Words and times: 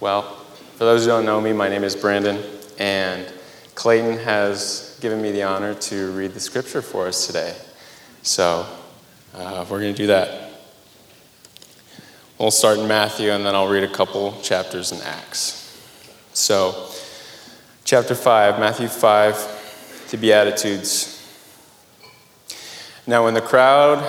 Well, 0.00 0.22
for 0.22 0.84
those 0.84 1.02
who 1.04 1.08
don't 1.08 1.26
know 1.26 1.42
me, 1.42 1.52
my 1.52 1.68
name 1.68 1.84
is 1.84 1.94
Brandon, 1.94 2.42
and 2.78 3.30
Klayton 3.74 4.24
has 4.24 4.96
given 5.02 5.20
me 5.20 5.30
the 5.30 5.42
honor 5.42 5.74
to 5.74 6.10
read 6.12 6.32
the 6.32 6.40
scripture 6.40 6.80
for 6.80 7.06
us 7.06 7.26
today. 7.26 7.54
So 8.22 8.64
uh, 9.34 9.66
we're 9.68 9.78
going 9.78 9.92
to 9.94 10.02
do 10.02 10.06
that. 10.06 10.52
We'll 12.38 12.50
start 12.50 12.78
in 12.78 12.88
Matthew, 12.88 13.30
and 13.30 13.44
then 13.44 13.54
I'll 13.54 13.68
read 13.68 13.84
a 13.84 13.92
couple 13.92 14.40
chapters 14.40 14.90
in 14.90 15.02
Acts. 15.02 15.78
So, 16.32 16.88
chapter 17.84 18.14
5, 18.14 18.58
Matthew 18.58 18.88
5, 18.88 20.06
to 20.08 20.16
Beatitudes. 20.16 21.30
Now, 23.06 23.24
when 23.24 23.34
the 23.34 23.42
crowd, 23.42 24.02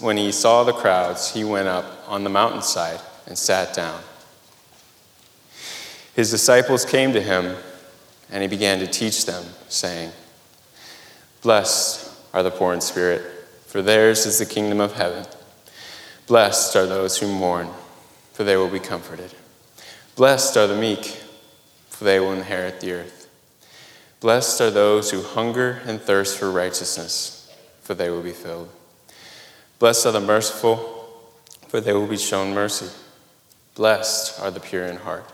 when 0.00 0.16
he 0.16 0.32
saw 0.32 0.64
the 0.64 0.72
crowds, 0.72 1.32
he 1.32 1.44
went 1.44 1.68
up 1.68 2.02
on 2.08 2.24
the 2.24 2.30
mountainside 2.30 2.98
and 3.28 3.38
sat 3.38 3.74
down. 3.74 4.02
His 6.14 6.30
disciples 6.30 6.84
came 6.84 7.12
to 7.12 7.20
him, 7.20 7.56
and 8.30 8.42
he 8.42 8.48
began 8.48 8.78
to 8.78 8.86
teach 8.86 9.26
them, 9.26 9.44
saying, 9.68 10.12
Blessed 11.42 12.08
are 12.32 12.42
the 12.42 12.52
poor 12.52 12.72
in 12.72 12.80
spirit, 12.80 13.22
for 13.66 13.82
theirs 13.82 14.24
is 14.24 14.38
the 14.38 14.46
kingdom 14.46 14.80
of 14.80 14.94
heaven. 14.94 15.26
Blessed 16.28 16.76
are 16.76 16.86
those 16.86 17.18
who 17.18 17.26
mourn, 17.26 17.68
for 18.32 18.44
they 18.44 18.56
will 18.56 18.68
be 18.68 18.78
comforted. 18.78 19.32
Blessed 20.14 20.56
are 20.56 20.68
the 20.68 20.76
meek, 20.76 21.04
for 21.88 22.04
they 22.04 22.20
will 22.20 22.32
inherit 22.32 22.80
the 22.80 22.92
earth. 22.92 23.28
Blessed 24.20 24.60
are 24.60 24.70
those 24.70 25.10
who 25.10 25.20
hunger 25.20 25.82
and 25.84 26.00
thirst 26.00 26.38
for 26.38 26.50
righteousness, 26.50 27.52
for 27.82 27.94
they 27.94 28.08
will 28.08 28.22
be 28.22 28.32
filled. 28.32 28.70
Blessed 29.80 30.06
are 30.06 30.12
the 30.12 30.20
merciful, 30.20 31.08
for 31.66 31.80
they 31.80 31.92
will 31.92 32.06
be 32.06 32.16
shown 32.16 32.54
mercy. 32.54 32.88
Blessed 33.74 34.40
are 34.40 34.52
the 34.52 34.60
pure 34.60 34.86
in 34.86 34.98
heart 34.98 35.33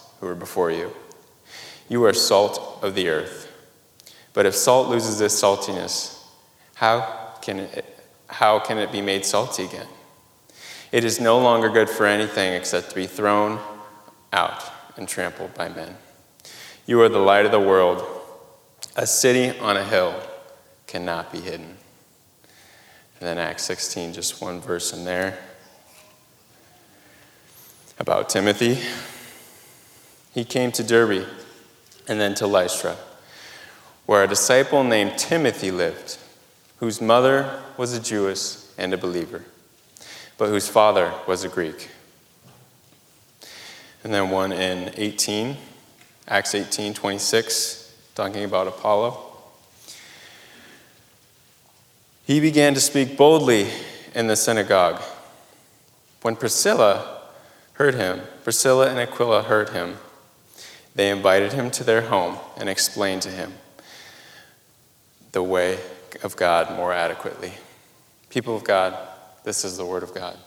who 0.21 0.27
are 0.27 0.35
before 0.35 0.71
you. 0.71 0.93
You 1.89 2.05
are 2.05 2.13
salt 2.13 2.79
of 2.81 2.95
the 2.95 3.09
earth. 3.09 3.51
But 4.33 4.45
if 4.45 4.55
salt 4.55 4.87
loses 4.87 5.19
its 5.19 5.35
saltiness, 5.41 6.23
how 6.75 7.33
can 7.41 7.59
it, 7.59 7.99
how 8.27 8.59
can 8.59 8.77
it 8.77 8.91
be 8.91 9.01
made 9.01 9.25
salty 9.25 9.65
again? 9.65 9.87
It 10.91 11.03
is 11.03 11.19
no 11.19 11.39
longer 11.39 11.69
good 11.69 11.89
for 11.89 12.05
anything 12.05 12.53
except 12.53 12.89
to 12.89 12.95
be 12.95 13.07
thrown 13.07 13.59
out 14.31 14.63
and 14.95 15.07
trampled 15.07 15.53
by 15.53 15.69
men. 15.69 15.97
You 16.85 17.01
are 17.01 17.09
the 17.09 17.19
light 17.19 17.45
of 17.45 17.51
the 17.51 17.59
world. 17.59 18.03
A 18.95 19.07
city 19.07 19.57
on 19.59 19.75
a 19.75 19.83
hill 19.83 20.15
cannot 20.87 21.31
be 21.31 21.39
hidden. 21.39 21.77
And 23.19 23.27
then 23.27 23.37
Acts 23.37 23.63
16, 23.63 24.13
just 24.13 24.41
one 24.41 24.61
verse 24.61 24.93
in 24.93 25.05
there 25.05 25.37
about 27.99 28.29
Timothy. 28.29 28.79
He 30.33 30.45
came 30.45 30.71
to 30.73 30.83
Derbe 30.83 31.27
and 32.07 32.19
then 32.19 32.35
to 32.35 32.47
Lystra, 32.47 32.95
where 34.05 34.23
a 34.23 34.27
disciple 34.27 34.83
named 34.83 35.17
Timothy 35.17 35.71
lived, 35.71 36.17
whose 36.77 37.01
mother 37.01 37.61
was 37.77 37.93
a 37.93 38.01
Jewess 38.01 38.73
and 38.77 38.93
a 38.93 38.97
believer, 38.97 39.43
but 40.37 40.47
whose 40.47 40.67
father 40.67 41.13
was 41.27 41.43
a 41.43 41.49
Greek. 41.49 41.89
And 44.03 44.13
then 44.13 44.29
one 44.29 44.51
in 44.51 44.93
18, 44.95 45.57
Acts 46.27 46.55
18 46.55 46.93
26, 46.93 47.93
talking 48.15 48.43
about 48.43 48.67
Apollo. 48.67 49.27
He 52.25 52.39
began 52.39 52.73
to 52.73 52.79
speak 52.79 53.17
boldly 53.17 53.67
in 54.15 54.27
the 54.27 54.35
synagogue. 54.35 55.01
When 56.21 56.35
Priscilla 56.35 57.21
heard 57.73 57.95
him, 57.95 58.21
Priscilla 58.43 58.87
and 58.87 58.99
Aquila 58.99 59.43
heard 59.43 59.69
him, 59.69 59.97
they 60.95 61.09
invited 61.09 61.53
him 61.53 61.71
to 61.71 61.83
their 61.83 62.01
home 62.01 62.37
and 62.57 62.69
explained 62.69 63.21
to 63.23 63.29
him 63.29 63.53
the 65.31 65.43
way 65.43 65.79
of 66.23 66.35
God 66.35 66.75
more 66.75 66.91
adequately. 66.91 67.53
People 68.29 68.55
of 68.55 68.63
God, 68.63 68.97
this 69.43 69.63
is 69.63 69.77
the 69.77 69.85
word 69.85 70.03
of 70.03 70.13
God. 70.13 70.37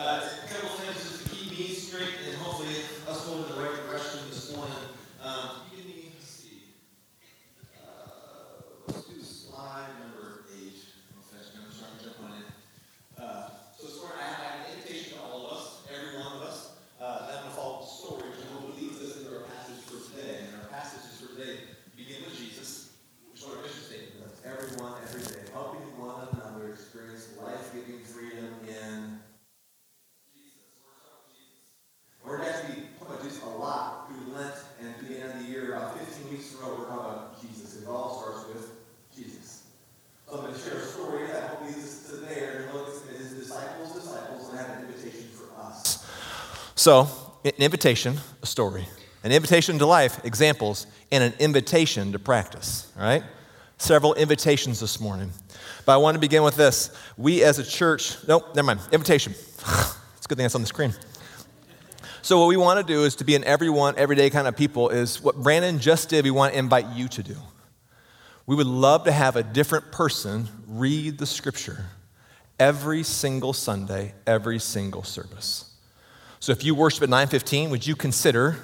Uh, 0.00 0.22
a 0.24 0.48
couple 0.48 0.68
things 0.80 0.96
just 0.96 1.22
to 1.22 1.28
keep 1.28 1.58
me 1.58 1.68
straight 1.74 2.08
and 2.26 2.34
hopefully 2.38 2.72
us 3.06 3.26
going 3.26 3.44
in 3.44 3.48
the 3.52 3.60
right 3.60 3.76
direction 3.84 4.20
this 4.30 4.56
morning. 4.56 4.72
Um, 5.22 5.68
give 5.68 5.84
me, 5.84 6.08
let's 6.16 6.30
see. 6.30 6.72
Uh, 7.76 8.08
let's 8.88 9.04
do 9.04 9.20
slide 9.20 9.92
number 10.00 10.46
eight. 10.56 10.80
Okay, 11.20 11.44
I'm 11.52 11.68
sorry, 11.68 12.00
jump 12.00 12.16
on 12.24 12.32
in. 12.32 13.22
Uh, 13.22 13.50
so 13.76 13.92
this 13.92 14.00
morning 14.00 14.24
I 14.24 14.32
have 14.32 14.40
an 14.40 14.72
invitation 14.72 15.18
to 15.18 15.24
all 15.28 15.46
of 15.46 15.52
us, 15.52 15.84
every 15.92 16.16
one 16.16 16.40
of 16.40 16.42
us. 16.48 16.72
Uh, 16.96 17.28
then 17.28 17.36
I'm 17.36 17.42
going 17.44 17.52
to 17.52 17.60
follow 17.60 17.84
the 17.84 17.92
story, 17.92 18.24
which 18.32 18.40
I 18.40 18.56
hope 18.56 18.72
leads 18.80 19.04
us 19.04 19.20
into 19.20 19.36
our 19.36 19.44
passage 19.44 19.84
for 19.84 20.00
today. 20.16 20.48
And 20.48 20.64
our 20.64 20.68
passages 20.72 21.20
for 21.20 21.36
today 21.36 21.76
begin 21.92 22.24
with 22.24 22.40
Jesus, 22.40 22.96
which 23.28 23.44
is 23.44 23.46
our 23.52 23.60
mission 23.60 23.84
statement. 23.84 24.24
That's 24.24 24.40
everyone, 24.48 24.96
every 25.04 25.28
day, 25.28 25.44
helping 25.52 25.84
one 26.00 26.24
another 26.32 26.72
experience 26.72 27.28
life-giving 27.36 28.00
freedom 28.08 28.48
in 28.64 29.20
we're 32.30 32.38
going 32.38 32.48
to 32.48 32.54
actually 32.54 32.82
talking 32.98 33.14
about 33.14 33.22
Jesus 33.24 33.42
a 33.42 33.48
lot 33.48 34.06
through 34.06 34.32
Lent 34.32 34.54
and 34.80 34.94
through 34.96 35.08
the 35.08 35.20
end 35.20 35.32
of 35.32 35.38
the 35.44 35.50
year. 35.50 35.74
About 35.74 35.98
15 35.98 36.30
weeks 36.30 36.54
in 36.54 36.60
a 36.60 36.62
row, 36.62 36.76
we're 36.78 36.84
talking 36.86 37.00
about 37.00 37.40
Jesus. 37.42 37.82
It 37.82 37.88
all 37.88 38.22
starts 38.22 38.46
with 38.54 38.70
Jesus. 39.14 39.64
So 40.28 40.36
I'm 40.36 40.42
going 40.42 40.54
to 40.54 40.60
share 40.60 40.78
a 40.78 40.82
story 40.82 41.26
that 41.26 41.50
hopefully 41.50 41.72
leads 41.72 41.84
us 41.84 42.10
to 42.10 42.16
there 42.16 42.62
and 42.62 42.74
look 42.74 42.88
at 42.88 43.16
his 43.16 43.32
disciples' 43.32 43.94
disciples 43.94 44.48
and 44.50 44.58
have 44.58 44.70
an 44.78 44.86
invitation 44.86 45.28
for 45.34 45.60
us. 45.60 46.06
So, 46.80 47.10
an 47.44 47.52
invitation, 47.58 48.16
a 48.42 48.46
story, 48.46 48.88
an 49.22 49.32
invitation 49.32 49.78
to 49.80 49.84
life, 49.84 50.24
examples, 50.24 50.86
and 51.12 51.22
an 51.22 51.34
invitation 51.38 52.12
to 52.12 52.18
practice, 52.18 52.90
all 52.96 53.02
right? 53.02 53.22
Several 53.76 54.14
invitations 54.14 54.80
this 54.80 54.98
morning. 54.98 55.30
But 55.84 55.92
I 55.92 55.96
want 55.98 56.14
to 56.14 56.18
begin 56.18 56.42
with 56.42 56.56
this. 56.56 56.88
We 57.18 57.44
as 57.44 57.58
a 57.58 57.64
church, 57.64 58.16
nope, 58.26 58.56
never 58.56 58.64
mind, 58.64 58.80
invitation. 58.92 59.34
it's 59.58 60.24
a 60.24 60.28
good 60.28 60.38
thing 60.38 60.44
that's 60.44 60.54
on 60.54 60.62
the 60.62 60.66
screen. 60.66 60.94
So, 62.22 62.38
what 62.38 62.46
we 62.46 62.56
want 62.56 62.80
to 62.80 62.90
do 62.90 63.04
is 63.04 63.14
to 63.16 63.24
be 63.24 63.34
an 63.34 63.44
everyone, 63.44 63.98
everyday 63.98 64.30
kind 64.30 64.48
of 64.48 64.56
people, 64.56 64.88
is 64.88 65.20
what 65.20 65.36
Brandon 65.36 65.80
just 65.80 66.08
did, 66.08 66.24
we 66.24 66.30
want 66.30 66.54
to 66.54 66.58
invite 66.58 66.86
you 66.96 67.08
to 67.08 67.22
do. 67.22 67.36
We 68.46 68.56
would 68.56 68.66
love 68.66 69.04
to 69.04 69.12
have 69.12 69.36
a 69.36 69.42
different 69.42 69.92
person 69.92 70.48
read 70.66 71.18
the 71.18 71.26
scripture 71.26 71.84
every 72.58 73.02
single 73.02 73.52
Sunday, 73.52 74.14
every 74.26 74.58
single 74.58 75.02
service. 75.02 75.69
So 76.40 76.52
if 76.52 76.64
you 76.64 76.74
worship 76.74 77.02
at 77.02 77.10
9:15, 77.10 77.70
would 77.70 77.86
you 77.86 77.94
consider 77.94 78.56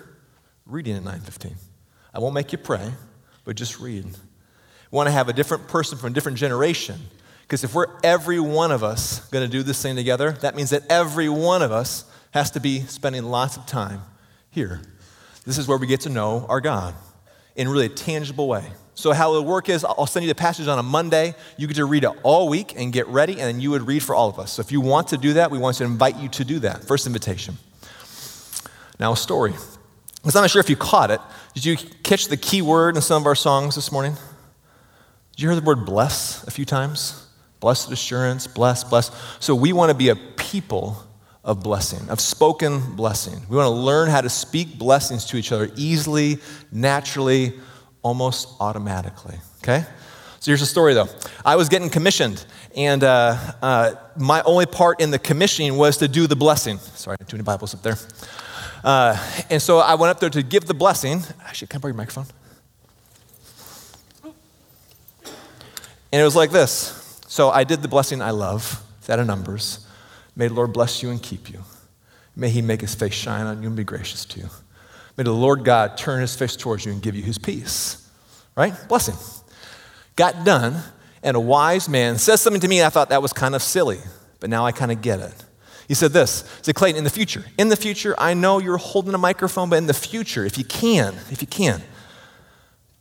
reading 0.65 0.97
at 0.97 1.05
9:15? 1.05 1.57
I 2.13 2.19
won't 2.19 2.35
make 2.35 2.51
you 2.51 2.59
pray, 2.59 2.93
but 3.45 3.57
just 3.57 3.79
read. 3.79 4.05
We 4.05 4.97
want 4.97 5.09
to 5.09 5.13
have 5.13 5.29
a 5.29 5.33
different 5.33 5.69
person 5.69 5.99
from 5.99 6.13
a 6.13 6.15
different 6.15 6.39
generation. 6.39 6.99
Because 7.43 7.63
if 7.63 7.75
we're 7.75 7.87
every 8.03 8.41
one 8.41 8.73
of 8.73 8.83
us 8.83 9.21
going 9.31 9.45
to 9.45 9.51
do 9.51 9.63
this 9.63 9.81
thing 9.81 9.95
together, 9.95 10.33
that 10.41 10.57
means 10.57 10.71
that 10.71 10.83
every 10.91 11.29
one 11.29 11.63
of 11.63 11.71
us 11.71 12.05
has 12.33 12.51
to 12.53 12.61
be 12.61 12.81
spending 12.87 13.25
lots 13.25 13.57
of 13.57 13.67
time 13.67 14.03
here. 14.51 14.81
This 15.45 15.59
is 15.59 15.69
where 15.69 15.79
we 15.79 15.87
get 15.87 16.01
to 16.03 16.09
know 16.09 16.45
our 16.49 16.61
God 16.61 16.95
in 17.55 17.69
really 17.69 17.87
a 17.87 17.91
tangible 17.91 18.49
way. 18.49 18.65
So, 18.95 19.13
how 19.13 19.33
it'll 19.33 19.45
work 19.45 19.69
is 19.69 19.85
I'll 19.85 20.07
send 20.07 20.25
you 20.25 20.29
the 20.29 20.35
passage 20.35 20.67
on 20.69 20.79
a 20.79 20.83
Monday. 20.83 21.35
You 21.59 21.67
get 21.67 21.77
to 21.77 21.85
read 21.85 22.05
it 22.05 22.11
all 22.23 22.49
week 22.49 22.73
and 22.77 22.93
get 22.93 23.07
ready, 23.09 23.35
and 23.35 23.43
then 23.43 23.61
you 23.61 23.71
would 23.71 23.87
read 23.87 24.03
for 24.03 24.15
all 24.15 24.31
of 24.31 24.39
us. 24.39 24.53
So, 24.53 24.61
if 24.61 24.73
you 24.73 24.81
want 24.81 25.09
to 25.09 25.19
do 25.19 25.35
that, 25.35 25.51
we 25.51 25.59
want 25.59 25.77
to 25.77 25.85
invite 25.85 26.17
you 26.17 26.31
to 26.31 26.45
do 26.45 26.61
that. 26.61 26.83
First 26.85 27.07
invitation. 27.07 27.59
Now, 28.99 29.13
a 29.13 29.17
story. 29.17 29.53
I'm 30.25 30.31
not 30.35 30.51
sure 30.51 30.61
if 30.61 30.71
you 30.71 30.77
caught 30.77 31.11
it. 31.11 31.21
Did 31.55 31.65
you 31.65 31.77
catch 32.03 32.29
the 32.29 32.37
key 32.37 32.63
word 32.63 32.97
in 32.97 33.03
some 33.03 33.23
of 33.23 33.27
our 33.27 33.35
songs 33.35 33.75
this 33.75 33.93
morning? 33.93 34.15
Did 35.33 35.43
you 35.43 35.49
hear 35.49 35.61
the 35.61 35.65
word 35.65 35.85
bless 35.85 36.47
a 36.47 36.51
few 36.51 36.65
times? 36.65 37.27
Blessed 37.61 37.93
assurance, 37.93 38.47
bless, 38.47 38.85
bless. 38.85 39.11
So, 39.41 39.55
we 39.55 39.73
want 39.73 39.91
to 39.91 39.97
be 39.97 40.09
a 40.09 40.17
people 40.17 41.03
of 41.45 41.63
blessing, 41.63 42.09
of 42.11 42.21
spoken 42.21 42.97
blessing. 42.97 43.41
We 43.49 43.57
want 43.57 43.67
to 43.67 43.71
learn 43.71 44.09
how 44.11 44.21
to 44.21 44.29
speak 44.29 44.79
blessings 44.79 45.25
to 45.27 45.37
each 45.37 45.53
other 45.53 45.71
easily, 45.77 46.39
naturally, 46.73 47.55
almost 48.03 48.49
automatically. 48.61 49.37
Okay? 49.63 49.85
So 50.41 50.51
here's 50.51 50.61
the 50.61 50.67
story 50.67 50.95
though. 50.95 51.09
I 51.45 51.57
was 51.57 51.69
getting 51.69 51.91
commissioned, 51.91 52.45
and 52.77 53.03
uh, 53.03 53.37
uh, 53.63 53.95
my 54.17 54.43
only 54.43 54.67
part 54.67 55.01
in 55.01 55.11
the 55.11 55.19
commissioning 55.19 55.77
was 55.77 55.97
to 55.99 56.09
do 56.09 56.27
the 56.27 56.37
blessing. 56.37 56.79
Sorry, 56.79 57.17
too 57.19 57.37
many 57.37 57.43
Bibles 57.43 57.75
up 57.75 57.83
there. 57.83 57.97
Uh, 58.85 59.17
and 59.51 59.61
so 59.61 59.79
I 59.79 59.95
went 59.95 60.11
up 60.11 60.21
there 60.21 60.31
to 60.31 60.43
give 60.43 60.67
the 60.67 60.75
blessing. 60.75 61.23
Actually, 61.45 61.69
can 61.69 61.79
I 61.79 61.81
borrow 61.81 61.91
your 61.91 61.97
microphone? 61.97 62.27
And 66.13 66.23
it 66.23 66.25
was 66.25 66.37
like 66.37 66.51
this. 66.51 67.21
So 67.27 67.51
I 67.51 67.65
did 67.65 67.83
the 67.83 67.89
blessing 67.89 68.23
I 68.23 68.31
love, 68.31 68.83
out 69.09 69.19
of 69.19 69.27
Numbers. 69.27 69.87
May 70.35 70.49
the 70.49 70.55
Lord 70.55 70.73
bless 70.73 71.03
you 71.03 71.11
and 71.11 71.23
keep 71.23 71.51
you. 71.51 71.61
May 72.37 72.51
he 72.51 72.63
make 72.63 72.81
his 72.81 72.95
face 72.95 73.15
shine 73.15 73.47
on 73.47 73.63
you 73.63 73.69
and 73.69 73.77
be 73.77 73.85
gracious 73.85 74.25
to 74.27 74.41
you. 74.41 74.49
May 75.17 75.25
the 75.25 75.33
Lord 75.33 75.65
God 75.65 75.97
turn 75.97 76.21
his 76.21 76.37
face 76.37 76.57
towards 76.57 76.85
you 76.85 76.93
and 76.93 77.01
give 77.03 77.17
you 77.17 77.23
his 77.23 77.39
peace. 77.39 78.09
Right? 78.55 78.75
Blessing. 78.89 79.17
Got 80.15 80.45
done, 80.45 80.83
and 81.23 81.37
a 81.37 81.41
wise 81.41 81.89
man 81.89 82.19
says 82.19 82.41
something 82.41 82.61
to 82.61 82.69
me, 82.69 82.79
and 82.79 82.87
I 82.87 82.91
thought 82.91 83.09
that 83.09 83.23
was 83.23 83.33
kind 83.33 83.55
of 83.55 83.63
silly, 83.63 83.99
but 84.41 84.51
now 84.51 84.65
I 84.65 84.73
kind 84.73 84.93
of 84.93 85.03
get 85.03 85.21
it. 85.21 85.45
He 85.89 85.95
said 85.95 86.13
this, 86.13 86.43
he 86.59 86.65
said, 86.65 86.75
Klayton, 86.75 86.97
in 86.97 87.05
the 87.05 87.11
future, 87.11 87.45
in 87.59 87.69
the 87.69 87.77
future, 87.77 88.15
I 88.19 88.35
know 88.35 88.59
you're 88.59 88.77
holding 88.77 89.15
a 89.15 89.19
microphone, 89.19 89.71
but 89.71 89.77
in 89.77 89.87
the 89.87 89.95
future, 89.95 90.45
if 90.45 90.59
you 90.59 90.65
can, 90.65 91.15
if 91.31 91.41
you 91.41 91.47
can, 91.47 91.83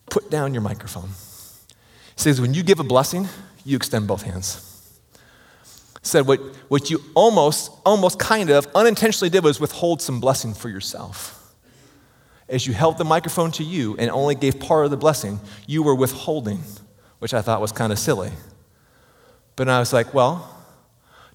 put 0.10 0.30
down 0.30 0.54
your 0.54 0.62
microphone. 0.62 1.10
He 1.10 2.22
says, 2.22 2.40
when 2.40 2.54
you 2.54 2.62
give 2.62 2.80
a 2.80 2.84
blessing, 2.84 3.28
you 3.66 3.76
extend 3.76 4.08
both 4.08 4.22
hands. 4.22 4.62
He 6.02 6.08
said, 6.08 6.28
what, 6.28 6.40
what 6.68 6.92
you 6.92 7.02
almost, 7.16 7.72
almost 7.84 8.20
kind 8.20 8.52
of 8.52 8.68
unintentionally 8.76 9.32
did 9.32 9.44
was 9.44 9.60
withhold 9.60 10.02
some 10.02 10.20
blessing 10.20 10.54
for 10.54 10.70
yourself. 10.70 11.54
As 12.48 12.68
you 12.68 12.74
held 12.74 13.00
the 13.00 13.04
microphone 13.04 13.52
to 13.54 13.64
you 13.64 13.96
and 13.98 14.12
only 14.12 14.36
gave 14.36 14.60
part 14.60 14.86
of 14.86 14.92
the 14.92 14.98
blessing, 14.98 15.40
you 15.66 15.82
were 15.82 15.96
withholding, 15.96 16.60
which 17.18 17.34
I 17.34 17.42
thought 17.42 17.60
was 17.60 17.72
kind 17.72 17.92
of 17.92 17.98
silly. 17.98 18.32
But 19.56 19.68
I 19.68 19.80
was 19.80 19.92
like, 19.92 20.14
well, 20.14 20.55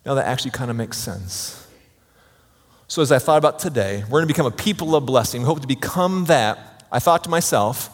no, 0.04 0.14
that 0.14 0.26
actually 0.26 0.52
kind 0.52 0.70
of 0.70 0.76
makes 0.76 0.96
sense. 0.96 1.66
So 2.88 3.02
as 3.02 3.12
I 3.12 3.18
thought 3.18 3.38
about 3.38 3.58
today, 3.58 4.02
we're 4.04 4.18
going 4.20 4.28
to 4.28 4.34
become 4.34 4.46
a 4.46 4.50
people 4.50 4.96
of 4.96 5.06
blessing. 5.06 5.42
We 5.42 5.46
hope 5.46 5.60
to 5.60 5.68
become 5.68 6.24
that. 6.24 6.84
I 6.90 6.98
thought 6.98 7.22
to 7.24 7.30
myself, 7.30 7.90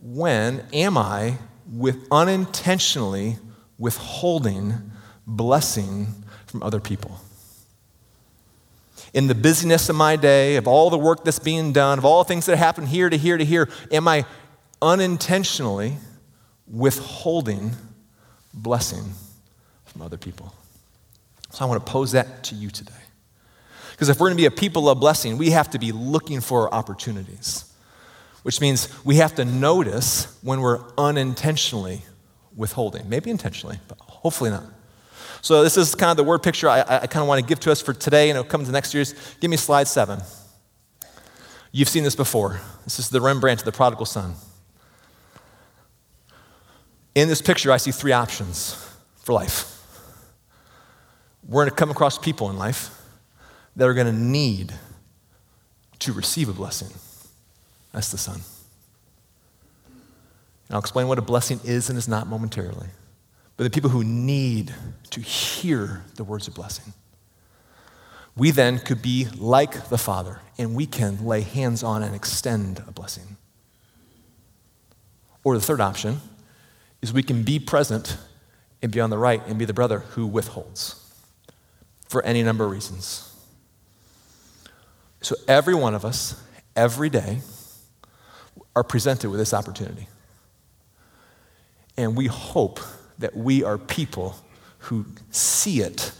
when 0.00 0.64
am 0.72 0.98
I 0.98 1.38
with 1.70 2.06
unintentionally 2.10 3.38
withholding 3.78 4.92
blessing 5.26 6.08
from 6.46 6.62
other 6.62 6.80
people? 6.80 7.20
In 9.14 9.26
the 9.26 9.34
busyness 9.34 9.88
of 9.88 9.96
my 9.96 10.16
day, 10.16 10.56
of 10.56 10.68
all 10.68 10.90
the 10.90 10.98
work 10.98 11.24
that's 11.24 11.38
being 11.38 11.72
done, 11.72 11.98
of 11.98 12.04
all 12.04 12.22
the 12.22 12.28
things 12.28 12.46
that 12.46 12.56
happen 12.56 12.86
here 12.86 13.08
to 13.08 13.16
here 13.16 13.38
to 13.38 13.44
here, 13.44 13.68
am 13.90 14.06
I 14.06 14.24
unintentionally 14.82 15.96
withholding 16.66 17.72
blessing 18.52 19.14
from 19.86 20.02
other 20.02 20.16
people? 20.16 20.52
So 21.50 21.64
I 21.64 21.68
want 21.68 21.84
to 21.84 21.90
pose 21.92 22.12
that 22.12 22.44
to 22.44 22.54
you 22.54 22.70
today. 22.70 22.92
Because 23.92 24.08
if 24.08 24.18
we're 24.18 24.28
going 24.28 24.38
to 24.38 24.42
be 24.42 24.46
a 24.46 24.50
people 24.50 24.88
of 24.88 24.98
blessing, 24.98 25.36
we 25.36 25.50
have 25.50 25.70
to 25.70 25.78
be 25.78 25.92
looking 25.92 26.40
for 26.40 26.72
opportunities, 26.72 27.70
which 28.42 28.60
means 28.60 28.88
we 29.04 29.16
have 29.16 29.34
to 29.34 29.44
notice 29.44 30.38
when 30.42 30.60
we're 30.60 30.80
unintentionally 30.96 32.02
withholding. 32.56 33.08
Maybe 33.08 33.30
intentionally, 33.30 33.78
but 33.88 33.98
hopefully 33.98 34.50
not. 34.50 34.64
So 35.42 35.62
this 35.62 35.76
is 35.76 35.94
kind 35.94 36.10
of 36.10 36.16
the 36.16 36.24
word 36.24 36.42
picture 36.42 36.68
I, 36.68 36.80
I 36.80 37.06
kind 37.06 37.22
of 37.22 37.28
want 37.28 37.40
to 37.40 37.46
give 37.46 37.60
to 37.60 37.72
us 37.72 37.80
for 37.80 37.92
today, 37.92 38.30
and 38.30 38.38
it'll 38.38 38.48
come 38.48 38.64
to 38.64 38.70
next 38.70 38.94
year's. 38.94 39.14
Give 39.40 39.50
me 39.50 39.56
slide 39.56 39.88
seven. 39.88 40.20
You've 41.72 41.88
seen 41.88 42.04
this 42.04 42.16
before. 42.16 42.60
This 42.84 42.98
is 42.98 43.10
the 43.10 43.20
Rembrandt, 43.20 43.60
of 43.60 43.64
the 43.64 43.72
prodigal 43.72 44.06
son. 44.06 44.34
In 47.14 47.28
this 47.28 47.42
picture, 47.42 47.72
I 47.72 47.76
see 47.76 47.90
three 47.90 48.12
options 48.12 48.74
for 49.16 49.32
life. 49.32 49.79
We're 51.46 51.62
going 51.62 51.70
to 51.70 51.76
come 51.76 51.90
across 51.90 52.18
people 52.18 52.50
in 52.50 52.56
life 52.56 52.90
that 53.76 53.88
are 53.88 53.94
going 53.94 54.06
to 54.06 54.12
need 54.12 54.72
to 56.00 56.12
receive 56.12 56.48
a 56.48 56.52
blessing. 56.52 56.90
That's 57.92 58.10
the 58.10 58.18
Son. 58.18 58.40
And 59.86 60.74
I'll 60.76 60.80
explain 60.80 61.08
what 61.08 61.18
a 61.18 61.22
blessing 61.22 61.60
is 61.64 61.88
and 61.88 61.98
is 61.98 62.08
not 62.08 62.26
momentarily. 62.26 62.88
But 63.56 63.64
the 63.64 63.70
people 63.70 63.90
who 63.90 64.04
need 64.04 64.72
to 65.10 65.20
hear 65.20 66.04
the 66.14 66.24
words 66.24 66.48
of 66.48 66.54
blessing. 66.54 66.92
We 68.36 68.52
then 68.52 68.78
could 68.78 69.02
be 69.02 69.26
like 69.36 69.88
the 69.88 69.98
Father, 69.98 70.40
and 70.56 70.74
we 70.74 70.86
can 70.86 71.26
lay 71.26 71.40
hands 71.42 71.82
on 71.82 72.02
and 72.02 72.14
extend 72.14 72.82
a 72.86 72.92
blessing. 72.92 73.36
Or 75.42 75.54
the 75.54 75.60
third 75.60 75.80
option 75.80 76.20
is 77.02 77.12
we 77.12 77.22
can 77.22 77.42
be 77.42 77.58
present 77.58 78.16
and 78.82 78.92
be 78.92 79.00
on 79.00 79.10
the 79.10 79.18
right 79.18 79.42
and 79.46 79.58
be 79.58 79.64
the 79.64 79.74
brother 79.74 80.00
who 80.00 80.26
withholds 80.26 80.99
for 82.10 82.24
any 82.24 82.42
number 82.42 82.64
of 82.64 82.72
reasons. 82.72 83.32
So, 85.20 85.36
every 85.46 85.76
one 85.76 85.94
of 85.94 86.04
us, 86.04 86.42
every 86.74 87.08
day, 87.08 87.38
are 88.74 88.82
presented 88.82 89.30
with 89.30 89.38
this 89.38 89.54
opportunity. 89.54 90.08
And 91.96 92.16
we 92.16 92.26
hope 92.26 92.80
that 93.18 93.36
we 93.36 93.62
are 93.62 93.78
people 93.78 94.34
who 94.78 95.06
see 95.30 95.82
it 95.82 96.10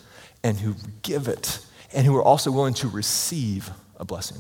and 0.45 0.61
who 0.61 0.77
give 1.03 1.27
it 1.27 1.59
and 1.93 2.07
who 2.07 2.17
are 2.17 2.23
also 2.23 2.53
willing 2.53 2.75
to 2.75 2.89
receive 2.89 3.71
a 3.97 4.05
blessing. 4.05 4.39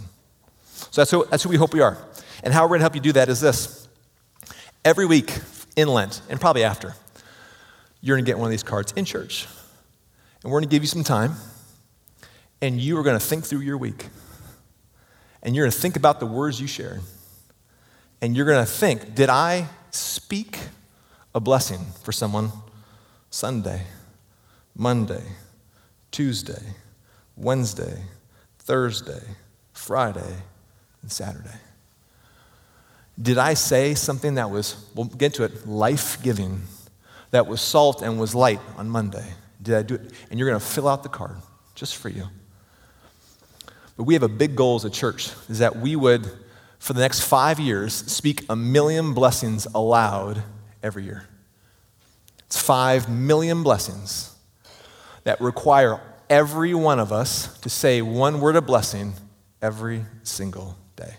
So 0.92 1.00
that's 1.00 1.10
who, 1.10 1.26
that's 1.30 1.42
who 1.42 1.48
we 1.48 1.56
hope 1.56 1.74
we 1.74 1.80
are. 1.80 1.98
And 2.44 2.54
how 2.54 2.62
we're 2.62 2.68
going 2.68 2.80
to 2.80 2.84
help 2.84 2.94
you 2.94 3.00
do 3.00 3.12
that 3.12 3.28
is 3.28 3.40
this. 3.40 3.88
Every 4.84 5.04
week 5.04 5.36
in 5.74 5.88
Lent, 5.88 6.22
and 6.30 6.40
probably 6.40 6.62
after, 6.62 6.94
you're 8.00 8.16
going 8.16 8.24
to 8.24 8.30
get 8.30 8.38
one 8.38 8.46
of 8.46 8.52
these 8.52 8.62
cards 8.62 8.92
in 8.92 9.04
church. 9.04 9.48
And 10.42 10.50
we're 10.50 10.60
going 10.60 10.68
to 10.68 10.74
give 10.74 10.82
you 10.82 10.88
some 10.88 11.04
time, 11.04 11.34
and 12.62 12.80
you 12.80 12.98
are 12.98 13.02
going 13.02 13.18
to 13.18 13.24
think 13.24 13.44
through 13.44 13.60
your 13.60 13.76
week. 13.76 14.08
And 15.42 15.54
you're 15.54 15.64
going 15.64 15.72
to 15.72 15.78
think 15.78 15.96
about 15.96 16.20
the 16.20 16.26
words 16.26 16.60
you 16.60 16.66
shared. 16.66 17.00
And 18.22 18.36
you're 18.36 18.46
going 18.46 18.64
to 18.64 18.70
think, 18.70 19.14
did 19.14 19.28
I 19.28 19.66
speak 19.90 20.58
a 21.34 21.40
blessing 21.40 21.80
for 22.02 22.12
someone 22.12 22.52
Sunday, 23.30 23.82
Monday, 24.74 25.22
Tuesday, 26.10 26.62
Wednesday, 27.36 28.02
Thursday, 28.58 29.22
Friday, 29.72 30.36
and 31.02 31.10
Saturday? 31.10 31.58
Did 33.20 33.38
I 33.38 33.54
say 33.54 33.94
something 33.94 34.34
that 34.34 34.50
was, 34.50 34.86
we'll 34.94 35.06
get 35.06 35.34
to 35.34 35.44
it, 35.44 35.66
life 35.66 36.22
giving, 36.22 36.62
that 37.30 37.46
was 37.46 37.60
salt 37.60 38.02
and 38.02 38.18
was 38.18 38.34
light 38.34 38.60
on 38.76 38.88
Monday? 38.88 39.26
Did 39.62 39.74
I 39.74 39.82
do 39.82 39.94
it? 39.94 40.12
And 40.30 40.38
you're 40.38 40.48
going 40.48 40.60
to 40.60 40.66
fill 40.66 40.88
out 40.88 41.02
the 41.02 41.08
card 41.08 41.36
just 41.74 41.96
for 41.96 42.08
you. 42.08 42.24
But 43.96 44.04
we 44.04 44.14
have 44.14 44.22
a 44.22 44.28
big 44.28 44.56
goal 44.56 44.76
as 44.76 44.84
a 44.84 44.90
church 44.90 45.30
is 45.48 45.58
that 45.58 45.76
we 45.76 45.94
would, 45.96 46.26
for 46.78 46.94
the 46.94 47.00
next 47.00 47.20
five 47.20 47.60
years, 47.60 47.92
speak 47.92 48.44
a 48.48 48.56
million 48.56 49.12
blessings 49.12 49.66
aloud 49.74 50.42
every 50.82 51.04
year. 51.04 51.26
It's 52.46 52.60
five 52.60 53.08
million 53.08 53.62
blessings 53.62 54.34
that 55.24 55.40
require 55.40 56.00
every 56.30 56.72
one 56.74 56.98
of 56.98 57.12
us 57.12 57.58
to 57.60 57.68
say 57.68 58.00
one 58.00 58.40
word 58.40 58.56
of 58.56 58.66
blessing 58.66 59.12
every 59.60 60.04
single 60.22 60.76
day. 60.96 61.14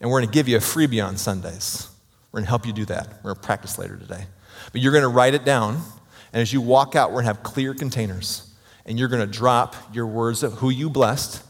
And 0.00 0.10
we're 0.10 0.20
going 0.20 0.28
to 0.28 0.34
give 0.34 0.48
you 0.48 0.56
a 0.56 0.60
freebie 0.60 1.04
on 1.04 1.16
Sundays. 1.16 1.88
We're 2.32 2.38
going 2.38 2.46
to 2.46 2.50
help 2.50 2.66
you 2.66 2.72
do 2.72 2.84
that. 2.86 3.08
We're 3.22 3.34
going 3.34 3.36
to 3.36 3.46
practice 3.46 3.78
later 3.78 3.96
today. 3.96 4.24
But 4.72 4.80
you're 4.80 4.92
going 4.92 5.02
to 5.02 5.08
write 5.08 5.34
it 5.34 5.44
down 5.44 5.82
and 6.32 6.42
as 6.42 6.52
you 6.52 6.60
walk 6.60 6.94
out, 6.94 7.10
we're 7.10 7.22
going 7.22 7.26
to 7.26 7.34
have 7.34 7.42
clear 7.42 7.74
containers. 7.74 8.44
And 8.84 8.98
you're 8.98 9.08
going 9.08 9.26
to 9.26 9.32
drop 9.32 9.76
your 9.92 10.06
words 10.06 10.42
of 10.42 10.54
who 10.54 10.70
you 10.70 10.88
blessed 10.88 11.42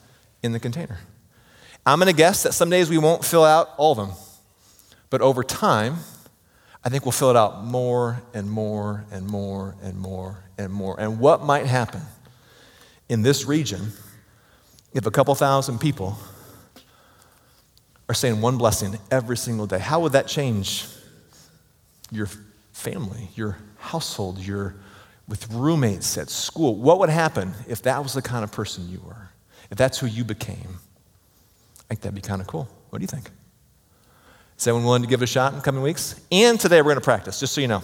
in 0.43 0.53
the 0.53 0.61
container. 0.61 0.99
I'm 1.87 1.99
going 1.99 2.11
to 2.11 2.17
guess 2.17 2.43
that 2.43 2.53
some 2.53 2.69
days 2.69 2.91
we 2.91 2.99
won't 2.99 3.25
fill 3.25 3.45
out 3.45 3.71
all 3.77 3.93
of 3.93 3.99
them. 3.99 4.17
But 5.11 5.21
over 5.21 5.43
time, 5.43 5.97
I 6.85 6.89
think 6.89 7.05
we'll 7.05 7.13
fill 7.13 7.31
it 7.31 7.37
out 7.37 7.65
more 7.65 8.23
and 8.35 8.51
more 8.51 9.05
and 9.11 9.27
more 9.27 9.77
and 9.83 9.97
more 9.99 10.45
and 10.59 10.73
more. 10.73 10.99
And 10.99 11.19
what 11.19 11.43
might 11.43 11.67
happen 11.67 12.03
in 13.09 13.23
this 13.23 13.47
region 13.47 13.93
if 14.93 15.07
a 15.07 15.11
couple 15.11 15.35
thousand 15.35 15.79
people 15.81 16.19
are 18.09 18.15
saying 18.15 18.41
one 18.41 18.59
blessing 18.59 18.99
every 19.11 19.37
single 19.37 19.67
day? 19.67 19.79
How 19.79 20.01
would 20.01 20.13
that 20.13 20.27
change 20.27 20.87
your 22.11 22.29
family, 22.79 23.29
your 23.35 23.59
household, 23.79 24.39
your 24.39 24.77
with 25.27 25.51
roommates 25.53 26.17
at 26.17 26.31
school. 26.31 26.77
What 26.77 27.01
would 27.01 27.11
happen 27.11 27.53
if 27.67 27.83
that 27.83 28.03
was 28.03 28.15
the 28.15 28.23
kind 28.23 28.45
of 28.45 28.53
person 28.53 28.89
you 28.89 29.01
were? 29.05 29.29
If 29.71 29.77
that's 29.77 29.99
who 29.99 30.07
you 30.07 30.25
became? 30.25 30.79
I 31.83 31.89
think 31.89 32.01
that'd 32.01 32.15
be 32.15 32.21
kind 32.21 32.41
of 32.41 32.47
cool. 32.47 32.69
What 32.89 33.01
do 33.01 33.03
you 33.03 33.09
think? 33.09 33.31
Is 34.57 34.67
anyone 34.67 34.85
willing 34.85 35.03
to 35.03 35.09
give 35.09 35.21
it 35.21 35.25
a 35.25 35.27
shot 35.27 35.53
in 35.53 35.61
coming 35.61 35.83
weeks? 35.83 36.19
And 36.33 36.59
today 36.59 36.81
we're 36.81 36.91
going 36.91 36.97
to 36.97 37.01
practice, 37.03 37.41
just 37.41 37.53
so 37.53 37.61
you 37.61 37.69
know. 37.69 37.83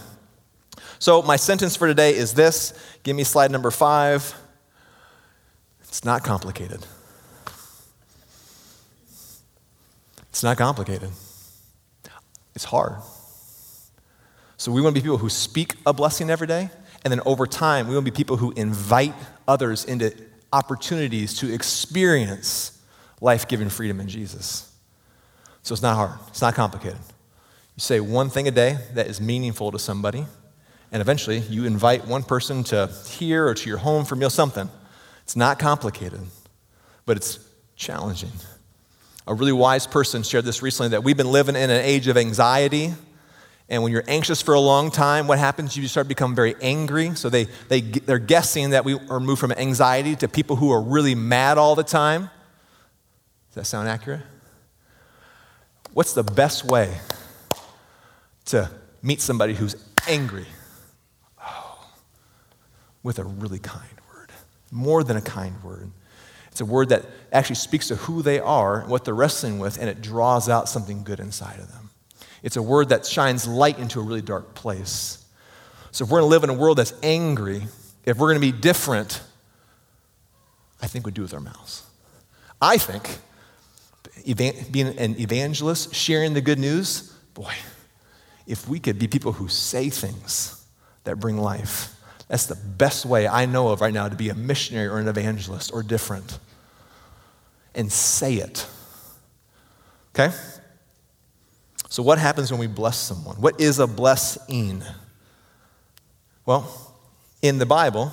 So, 0.98 1.22
my 1.22 1.36
sentence 1.36 1.76
for 1.76 1.86
today 1.86 2.14
is 2.14 2.32
this. 2.32 2.72
Give 3.02 3.14
me 3.14 3.24
slide 3.24 3.50
number 3.50 3.70
five. 3.70 4.34
It's 5.82 6.04
not 6.04 6.24
complicated. 6.24 6.86
It's 10.30 10.42
not 10.42 10.56
complicated. 10.56 11.10
It's 12.54 12.64
hard. 12.64 12.94
So 14.56 14.72
we 14.72 14.80
want 14.80 14.94
to 14.94 15.00
be 15.00 15.04
people 15.04 15.18
who 15.18 15.28
speak 15.28 15.74
a 15.84 15.92
blessing 15.92 16.30
every 16.30 16.46
day. 16.46 16.70
And 17.04 17.12
then 17.12 17.20
over 17.26 17.46
time, 17.46 17.86
we 17.88 17.94
want 17.94 18.06
to 18.06 18.12
be 18.12 18.16
people 18.16 18.36
who 18.36 18.52
invite 18.52 19.14
others 19.46 19.84
into 19.84 20.14
opportunities 20.52 21.36
to 21.38 21.52
experience 21.52 22.80
life 23.20 23.48
giving 23.48 23.68
freedom 23.68 24.00
in 24.00 24.08
Jesus. 24.08 24.70
So 25.62 25.72
it's 25.72 25.82
not 25.82 25.96
hard, 25.96 26.18
it's 26.28 26.42
not 26.42 26.54
complicated. 26.54 26.98
You 27.76 27.80
say 27.80 27.98
one 27.98 28.30
thing 28.30 28.46
a 28.46 28.50
day 28.50 28.78
that 28.94 29.06
is 29.06 29.20
meaningful 29.20 29.72
to 29.72 29.78
somebody, 29.78 30.26
and 30.92 31.00
eventually 31.00 31.38
you 31.38 31.64
invite 31.64 32.06
one 32.06 32.22
person 32.22 32.62
to 32.64 32.88
here 33.08 33.46
or 33.48 33.54
to 33.54 33.68
your 33.68 33.78
home 33.78 34.04
for 34.04 34.14
meal, 34.14 34.30
something. 34.30 34.68
It's 35.24 35.36
not 35.36 35.58
complicated, 35.58 36.20
but 37.04 37.16
it's 37.16 37.38
challenging. 37.76 38.30
A 39.26 39.34
really 39.34 39.52
wise 39.52 39.86
person 39.86 40.22
shared 40.22 40.44
this 40.44 40.62
recently 40.62 40.90
that 40.90 41.02
we've 41.02 41.16
been 41.16 41.32
living 41.32 41.56
in 41.56 41.70
an 41.70 41.82
age 41.84 42.08
of 42.08 42.16
anxiety. 42.16 42.92
And 43.68 43.82
when 43.82 43.92
you're 43.92 44.04
anxious 44.06 44.42
for 44.42 44.54
a 44.54 44.60
long 44.60 44.90
time, 44.90 45.26
what 45.26 45.38
happens? 45.38 45.76
You 45.76 45.88
start 45.88 46.04
to 46.04 46.08
become 46.08 46.34
very 46.34 46.54
angry. 46.60 47.14
So 47.14 47.30
they, 47.30 47.44
they, 47.68 47.80
they're 47.80 48.18
guessing 48.18 48.70
that 48.70 48.84
we 48.84 48.98
are 49.08 49.20
moved 49.20 49.40
from 49.40 49.52
anxiety 49.52 50.16
to 50.16 50.28
people 50.28 50.56
who 50.56 50.70
are 50.70 50.82
really 50.82 51.14
mad 51.14 51.56
all 51.56 51.74
the 51.74 51.82
time. 51.82 52.28
Does 53.48 53.54
that 53.54 53.64
sound 53.64 53.88
accurate? 53.88 54.20
What's 55.94 56.12
the 56.12 56.24
best 56.24 56.64
way 56.64 56.92
to 58.46 58.70
meet 59.02 59.20
somebody 59.20 59.54
who's 59.54 59.76
angry? 60.08 60.46
Oh, 61.40 61.86
with 63.02 63.18
a 63.18 63.24
really 63.24 63.60
kind 63.60 63.88
word, 64.12 64.30
more 64.70 65.04
than 65.04 65.16
a 65.16 65.22
kind 65.22 65.62
word. 65.62 65.90
It's 66.50 66.60
a 66.60 66.64
word 66.64 66.90
that 66.90 67.04
actually 67.32 67.56
speaks 67.56 67.88
to 67.88 67.96
who 67.96 68.22
they 68.22 68.40
are 68.40 68.80
and 68.80 68.90
what 68.90 69.04
they're 69.04 69.14
wrestling 69.14 69.58
with, 69.58 69.78
and 69.78 69.88
it 69.88 70.02
draws 70.02 70.48
out 70.48 70.68
something 70.68 71.02
good 71.02 71.20
inside 71.20 71.58
of 71.58 71.72
them. 71.72 71.83
It's 72.44 72.56
a 72.56 72.62
word 72.62 72.90
that 72.90 73.06
shines 73.06 73.48
light 73.48 73.78
into 73.78 73.98
a 73.98 74.02
really 74.04 74.22
dark 74.22 74.54
place. 74.54 75.24
So 75.90 76.04
if 76.04 76.10
we're 76.10 76.20
going 76.20 76.28
to 76.28 76.30
live 76.30 76.44
in 76.44 76.50
a 76.50 76.54
world 76.54 76.76
that's 76.76 76.92
angry, 77.02 77.62
if 78.04 78.18
we're 78.18 78.28
going 78.28 78.40
to 78.40 78.52
be 78.52 78.52
different, 78.52 79.22
I 80.82 80.86
think 80.86 81.06
we 81.06 81.12
do 81.12 81.22
with 81.22 81.32
our 81.32 81.40
mouths. 81.40 81.84
I 82.60 82.76
think 82.76 83.18
being 84.36 84.98
an 84.98 85.18
evangelist, 85.18 85.94
sharing 85.94 86.34
the 86.34 86.42
good 86.42 86.58
news, 86.58 87.12
boy, 87.32 87.52
if 88.46 88.68
we 88.68 88.78
could 88.78 88.98
be 88.98 89.08
people 89.08 89.32
who 89.32 89.48
say 89.48 89.88
things 89.88 90.64
that 91.04 91.18
bring 91.18 91.38
life, 91.38 91.98
that's 92.28 92.44
the 92.44 92.56
best 92.56 93.06
way 93.06 93.26
I 93.26 93.46
know 93.46 93.68
of 93.68 93.80
right 93.80 93.94
now 93.94 94.08
to 94.08 94.16
be 94.16 94.28
a 94.28 94.34
missionary 94.34 94.88
or 94.88 94.98
an 94.98 95.08
evangelist 95.08 95.72
or 95.72 95.82
different. 95.82 96.38
And 97.74 97.90
say 97.90 98.34
it. 98.34 98.66
Okay? 100.14 100.34
So, 101.94 102.02
what 102.02 102.18
happens 102.18 102.50
when 102.50 102.58
we 102.58 102.66
bless 102.66 102.98
someone? 102.98 103.36
What 103.36 103.60
is 103.60 103.78
a 103.78 103.86
blessing? 103.86 104.82
Well, 106.44 106.68
in 107.40 107.58
the 107.58 107.66
Bible, 107.66 108.12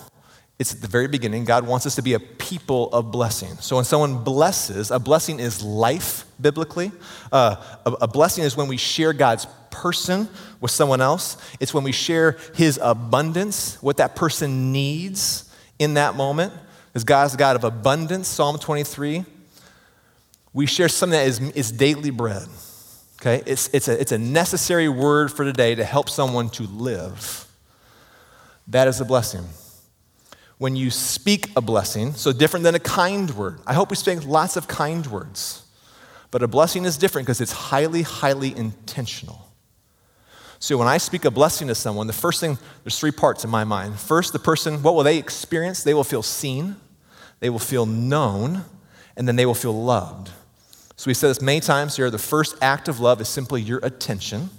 it's 0.59 0.75
at 0.75 0.81
the 0.81 0.88
very 0.88 1.07
beginning. 1.07 1.45
God 1.45 1.65
wants 1.65 1.88
us 1.88 1.95
to 1.95 2.03
be 2.03 2.13
a 2.13 2.19
people 2.19 2.89
of 2.93 3.11
blessing. 3.11 3.55
So 3.55 3.77
when 3.77 3.85
someone 3.85 4.23
blesses, 4.23 4.91
a 4.91 5.00
blessing 5.00 5.39
is 5.39 5.63
life 5.63 6.25
biblically. 6.39 6.91
Uh, 7.31 7.55
a, 7.83 7.91
a 8.01 8.07
blessing 8.07 8.43
is 8.43 8.55
when 8.55 8.67
we 8.67 8.77
share 8.77 9.13
God's 9.13 9.47
person 9.71 10.29
with 10.59 10.69
someone 10.69 11.01
else. 11.01 11.38
It's 11.59 11.73
when 11.73 11.83
we 11.83 11.91
share 11.91 12.38
his 12.53 12.79
abundance, 12.83 13.81
what 13.81 13.97
that 13.97 14.15
person 14.15 14.71
needs 14.71 15.51
in 15.79 15.95
that 15.95 16.13
moment. 16.13 16.53
Because 16.93 17.03
God's 17.03 17.35
God 17.35 17.55
of 17.55 17.63
abundance, 17.63 18.27
Psalm 18.27 18.59
23. 18.59 19.25
We 20.53 20.67
share 20.67 20.88
something 20.88 21.17
that 21.17 21.25
is, 21.25 21.39
is 21.53 21.71
daily 21.71 22.11
bread. 22.11 22.47
Okay? 23.21 23.43
It's, 23.45 23.69
it's, 23.71 23.87
a, 23.87 23.99
it's 23.99 24.11
a 24.11 24.17
necessary 24.17 24.89
word 24.89 25.31
for 25.31 25.45
today 25.45 25.75
to 25.75 25.85
help 25.85 26.09
someone 26.09 26.49
to 26.51 26.63
live. 26.63 27.47
That 28.67 28.87
is 28.87 28.99
a 28.99 29.05
blessing 29.05 29.45
when 30.61 30.75
you 30.75 30.91
speak 30.91 31.49
a 31.55 31.61
blessing, 31.61 32.13
so 32.13 32.31
different 32.31 32.63
than 32.63 32.75
a 32.75 32.79
kind 32.79 33.31
word. 33.31 33.59
I 33.65 33.73
hope 33.73 33.89
we 33.89 33.95
speak 33.95 34.23
lots 34.27 34.55
of 34.55 34.67
kind 34.67 35.07
words. 35.07 35.65
But 36.29 36.43
a 36.43 36.47
blessing 36.47 36.85
is 36.85 36.97
different 36.97 37.25
because 37.25 37.41
it's 37.41 37.51
highly, 37.51 38.03
highly 38.03 38.55
intentional. 38.55 39.47
So 40.59 40.77
when 40.77 40.87
I 40.87 40.99
speak 40.99 41.25
a 41.25 41.31
blessing 41.31 41.67
to 41.69 41.73
someone, 41.73 42.05
the 42.05 42.13
first 42.13 42.39
thing, 42.39 42.59
there's 42.83 42.99
three 42.99 43.09
parts 43.09 43.43
in 43.43 43.49
my 43.49 43.63
mind. 43.63 43.99
First, 43.99 44.33
the 44.33 44.39
person, 44.39 44.83
what 44.83 44.93
will 44.93 45.01
they 45.01 45.17
experience? 45.17 45.83
They 45.83 45.95
will 45.95 46.03
feel 46.03 46.21
seen, 46.21 46.75
they 47.39 47.49
will 47.49 47.57
feel 47.57 47.87
known, 47.87 48.63
and 49.17 49.27
then 49.27 49.37
they 49.37 49.47
will 49.47 49.55
feel 49.55 49.73
loved. 49.73 50.29
So 51.01 51.10
we 51.10 51.15
said 51.15 51.31
this 51.31 51.41
many 51.41 51.62
times 51.62 51.96
here 51.96 52.12
the 52.12 52.20
first 52.20 52.55
act 52.62 52.88
of 52.88 53.00
love 53.00 53.22
is 53.22 53.27
simply 53.27 53.60
your 53.60 53.79
attention. 53.81 54.51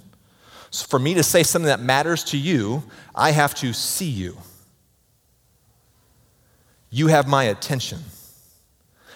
So 0.71 0.85
for 0.85 0.99
me 0.99 1.13
to 1.13 1.23
say 1.23 1.41
something 1.41 1.67
that 1.67 1.79
matters 1.79 2.21
to 2.25 2.37
you, 2.37 2.83
I 3.15 3.31
have 3.31 3.55
to 3.55 3.71
see 3.71 4.09
you. 4.09 4.35
You 6.89 7.07
have 7.07 7.29
my 7.29 7.45
attention. 7.45 7.99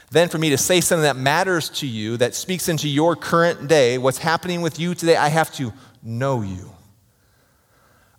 Then, 0.10 0.30
for 0.30 0.38
me 0.38 0.52
to 0.52 0.58
say 0.58 0.80
something 0.80 1.04
that 1.04 1.18
matters 1.18 1.68
to 1.82 1.86
you, 1.86 2.16
that 2.16 2.34
speaks 2.34 2.70
into 2.70 2.88
your 2.88 3.14
current 3.18 3.68
day, 3.68 3.98
what's 3.98 4.20
happening 4.20 4.62
with 4.62 4.80
you 4.80 4.96
today, 4.96 5.18
I 5.18 5.28
have 5.28 5.52
to 5.56 5.74
know 6.02 6.42
you. 6.44 6.72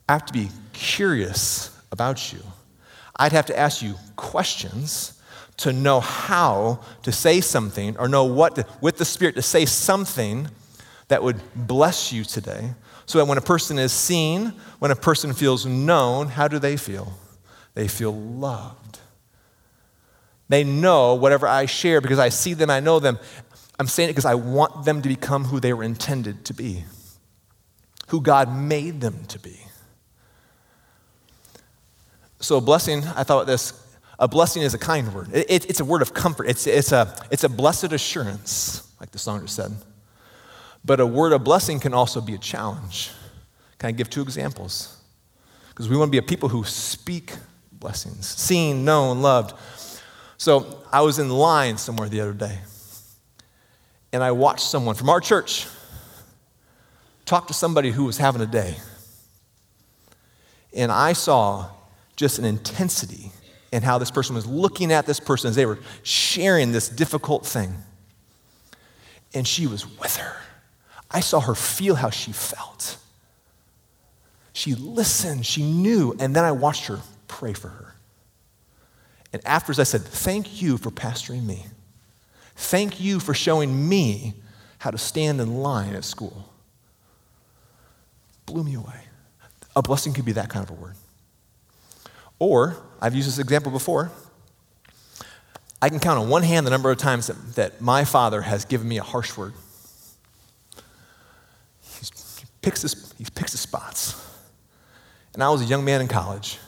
I 0.07 0.13
have 0.13 0.27
to 0.27 0.35
be 0.35 0.51
curious 0.75 1.75
about 1.91 2.31
you. 2.31 2.41
I'd 3.17 3.33
have 3.33 3.47
to 3.47 3.59
ask 3.59 3.81
you 3.81 3.95
questions 4.17 5.18
to 5.59 5.73
know 5.73 6.01
how 6.01 6.81
to 7.03 7.13
say 7.13 7.41
something 7.41 7.97
or 7.99 8.09
know 8.09 8.25
what, 8.25 8.55
to, 8.57 8.67
with 8.81 8.97
the 8.97 9.05
Spirit, 9.05 9.35
to 9.35 9.43
say 9.43 9.67
something 9.67 10.49
that 11.09 11.23
would 11.23 11.41
bless 11.55 12.13
you 12.13 12.25
today. 12.25 12.71
So 13.07 13.19
that 13.19 13.25
when 13.25 13.39
a 13.39 13.43
person 13.43 13.79
is 13.79 13.93
seen, 13.93 14.53
when 14.79 14.91
a 14.91 14.97
person 14.97 15.33
feels 15.33 15.67
known, 15.67 16.29
how 16.29 16.47
do 16.47 16.59
they 16.59 16.77
feel? 16.77 17.15
They 17.75 17.89
feel 17.89 18.15
loved. 18.15 19.01
They 20.49 20.65
know 20.65 21.15
whatever 21.15 21.47
I 21.47 21.67
share 21.67 22.01
because 22.01 22.19
I 22.19 22.29
see 22.29 22.55
them, 22.55 22.71
I 22.71 22.81
know 22.81 23.01
them. 23.01 23.19
I'm 23.79 23.87
saying 23.87 24.11
it 24.11 24.13
because 24.13 24.25
I 24.25 24.35
want 24.35 24.85
them 24.85 25.03
to 25.03 25.09
become 25.09 25.45
who 25.45 25.61
they 25.61 25.73
were 25.73 25.85
intended 25.85 26.45
to 26.47 26.55
be, 26.55 26.85
who 28.09 28.21
God 28.21 28.55
made 28.55 29.01
them 29.01 29.25
to 29.29 29.39
be. 29.39 29.59
So, 32.41 32.61
blessing, 32.61 33.05
I 33.17 33.25
thought 33.25 33.47
this 33.47 33.88
a 34.19 34.27
blessing 34.27 34.63
is 34.63 34.75
a 34.75 34.79
kind 34.79 35.13
word. 35.15 35.29
It, 35.33 35.47
it, 35.49 35.71
it's 35.71 35.81
a 35.81 35.85
word 35.85 36.03
of 36.03 36.13
comfort, 36.13 36.49
it's, 36.49 36.67
it's, 36.67 36.93
a, 36.93 37.15
it's 37.31 37.45
a 37.45 37.49
blessed 37.49 37.93
assurance, 37.93 38.91
like 39.01 39.11
the 39.11 39.19
song 39.19 39.43
just 39.43 39.57
said. 39.57 39.73
But 40.85 41.01
a 41.01 41.07
word 41.07 41.33
of 41.33 41.45
blessing 41.45 41.81
can 41.81 41.95
also 41.95 42.21
be 42.21 42.35
a 42.35 42.39
challenge. 42.39 43.11
Can 43.79 43.89
I 43.89 43.93
give 43.93 44.11
two 44.11 44.23
examples? 44.23 44.97
Because 45.69 45.89
we 45.89 45.97
want 45.97 46.09
to 46.09 46.13
be 46.13 46.19
a 46.19 46.23
people 46.23 46.49
who 46.49 46.65
speak 46.65 47.33
blessings, 47.73 48.27
seen, 48.27 48.85
known, 48.85 49.23
loved. 49.23 49.55
So 50.37 50.83
I 50.93 51.03
was 51.03 51.19
in 51.19 51.31
line 51.31 51.77
somewhere 51.79 52.09
the 52.09 52.21
other 52.21 52.33
day, 52.33 52.59
and 54.13 54.23
I 54.23 54.33
watched 54.33 54.67
someone 54.67 54.95
from 54.95 55.09
our 55.11 55.21
church 55.21 55.67
talk 57.25 57.47
to 57.47 57.55
somebody 57.55 57.91
who 57.91 58.05
was 58.05 58.19
having 58.19 58.41
a 58.41 58.47
day. 58.47 58.77
And 60.73 60.91
I 60.91 61.13
saw 61.13 61.71
just 62.17 62.39
an 62.39 62.45
intensity 62.45 63.31
in 63.73 63.83
how 63.83 63.99
this 63.99 64.11
person 64.11 64.35
was 64.35 64.47
looking 64.47 64.93
at 64.93 65.07
this 65.07 65.21
person 65.21 65.51
as 65.51 65.57
they 65.57 65.67
were 65.67 65.79
sharing 66.03 66.73
this 66.73 66.89
difficult 66.89 67.47
thing. 67.47 67.75
And 69.35 69.47
she 69.47 69.67
was 69.67 69.87
with 69.99 70.17
her. 70.17 70.37
I 71.11 71.21
saw 71.21 71.41
her 71.41 71.55
feel 71.55 71.95
how 71.95 72.11
she 72.11 72.33
felt. 72.33 72.97
She 74.53 74.75
listened, 74.75 75.47
she 75.47 75.63
knew, 75.63 76.17
and 76.19 76.35
then 76.35 76.45
I 76.45 76.53
watched 76.53 76.87
her 76.87 77.01
pray 77.29 77.53
for 77.53 77.69
her. 77.69 77.95
And 79.33 79.47
afterwards, 79.47 79.79
I 79.79 79.85
said, 79.85 80.03
Thank 80.03 80.61
you 80.63 80.79
for 80.79 80.91
pastoring 80.91 81.45
me. 81.45 81.67
Thank 82.57 83.01
you 83.01 83.21
for 83.21 83.35
showing 83.35 83.89
me 83.89 84.35
how 84.79 84.91
to 84.91 84.99
stand 84.99 85.41
in 85.41 85.59
line 85.59 85.95
at 85.95 86.05
school. 86.05 86.49
Blew 88.47 88.65
me 88.65 88.75
away. 88.75 89.03
A 89.77 89.83
blessing 89.83 90.13
could 90.13 90.25
be 90.25 90.33
that 90.33 90.49
kind 90.49 90.65
of 90.65 90.71
a 90.71 90.81
word. 90.81 90.95
Or, 92.39 92.77
I've 93.01 93.15
used 93.15 93.29
this 93.29 93.39
example 93.39 93.73
before. 93.73 94.11
I 95.81 95.89
can 95.89 96.01
count 96.01 96.19
on 96.19 96.29
one 96.29 96.43
hand 96.43 96.67
the 96.67 96.71
number 96.71 96.91
of 96.91 96.99
times 96.99 97.29
that, 97.29 97.55
that 97.55 97.81
my 97.81 98.05
father 98.05 98.43
has 98.43 98.65
given 98.65 98.89
me 98.89 98.99
a 98.99 99.03
harsh 99.03 99.37
word. 99.37 99.55
He's, 101.99 102.39
he, 102.41 102.47
picks 102.63 102.83
his, 102.83 103.15
he 103.17 103.25
picks 103.25 103.53
his 103.53 103.61
spots. 103.61 104.25
And 105.35 105.43
I 105.43 105.51
was 105.51 105.63
a 105.63 105.65
young 105.65 105.85
man 105.85 106.01
in 106.01 106.09
college 106.09 106.59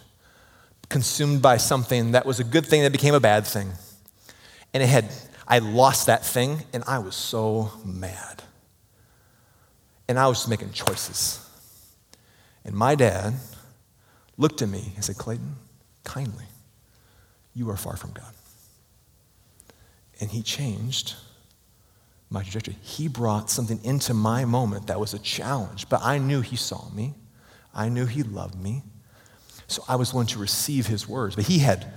consumed 0.89 1.41
by 1.41 1.57
something 1.57 2.13
that 2.13 2.27
was 2.27 2.41
a 2.41 2.45
good 2.45 2.67
thing 2.67 2.83
that 2.83 2.93
became 2.93 3.15
a 3.15 3.21
bad 3.21 3.47
thing. 3.47 3.73
And 4.75 4.83
it 4.83 4.89
had, 4.89 5.07
I 5.47 5.59
lost 5.59 6.07
that 6.07 6.25
thing 6.25 6.63
and 6.73 6.85
I 6.87 6.99
was 6.99 7.15
so 7.15 7.73
mad. 7.85 8.43
And 10.09 10.19
I 10.19 10.27
was 10.27 10.39
just 10.39 10.49
making 10.49 10.73
choices. 10.73 11.45
And 12.65 12.75
my 12.75 12.95
dad 12.95 13.35
looked 14.41 14.63
at 14.63 14.69
me 14.69 14.93
and 14.97 15.05
said, 15.05 15.17
Klayton, 15.17 15.53
kindly, 16.03 16.47
you 17.55 17.69
are 17.71 17.77
far 17.77 17.97
from 17.97 18.13
God. 18.13 18.33
And 20.19 20.31
he 20.31 20.43
changed 20.43 21.15
my 22.31 22.43
trajectory. 22.43 22.77
He 22.81 23.07
brought 23.07 23.51
something 23.51 23.79
into 23.85 24.15
my 24.15 24.45
moment 24.45 24.87
that 24.87 24.99
was 24.99 25.13
a 25.13 25.19
challenge, 25.19 25.89
but 25.89 26.01
I 26.03 26.19
knew 26.19 26.41
he 26.41 26.57
saw 26.57 26.89
me. 26.91 27.15
I 27.75 27.89
knew 27.89 28.07
he 28.07 28.23
loved 28.23 28.61
me. 28.61 28.83
So 29.67 29.85
I 29.89 29.97
was 29.97 30.13
willing 30.13 30.29
to 30.29 30.39
receive 30.39 30.87
his 30.87 31.07
words. 31.07 31.37
But 31.37 31.45
he 31.45 31.59
had 31.59 31.93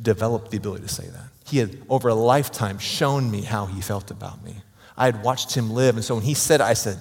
developed 0.00 0.50
the 0.50 0.56
ability 0.56 0.84
to 0.84 0.88
say 0.88 1.06
that. 1.06 1.28
He 1.46 1.58
had, 1.58 1.76
over 1.88 2.08
a 2.08 2.14
lifetime, 2.14 2.78
shown 2.78 3.30
me 3.30 3.42
how 3.42 3.66
he 3.66 3.80
felt 3.80 4.10
about 4.10 4.42
me. 4.42 4.56
I 4.96 5.04
had 5.06 5.22
watched 5.22 5.54
him 5.54 5.70
live. 5.70 5.96
And 5.96 6.04
so 6.04 6.14
when 6.14 6.24
he 6.24 6.34
said 6.34 6.60
I 6.60 6.72
said, 6.72 6.98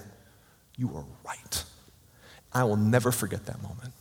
You 0.75 0.89
are 0.95 1.05
right. 1.25 1.63
I 2.53 2.65
will 2.65 2.75
never 2.75 3.11
forget 3.11 3.45
that 3.45 3.61
moment. 3.61 3.93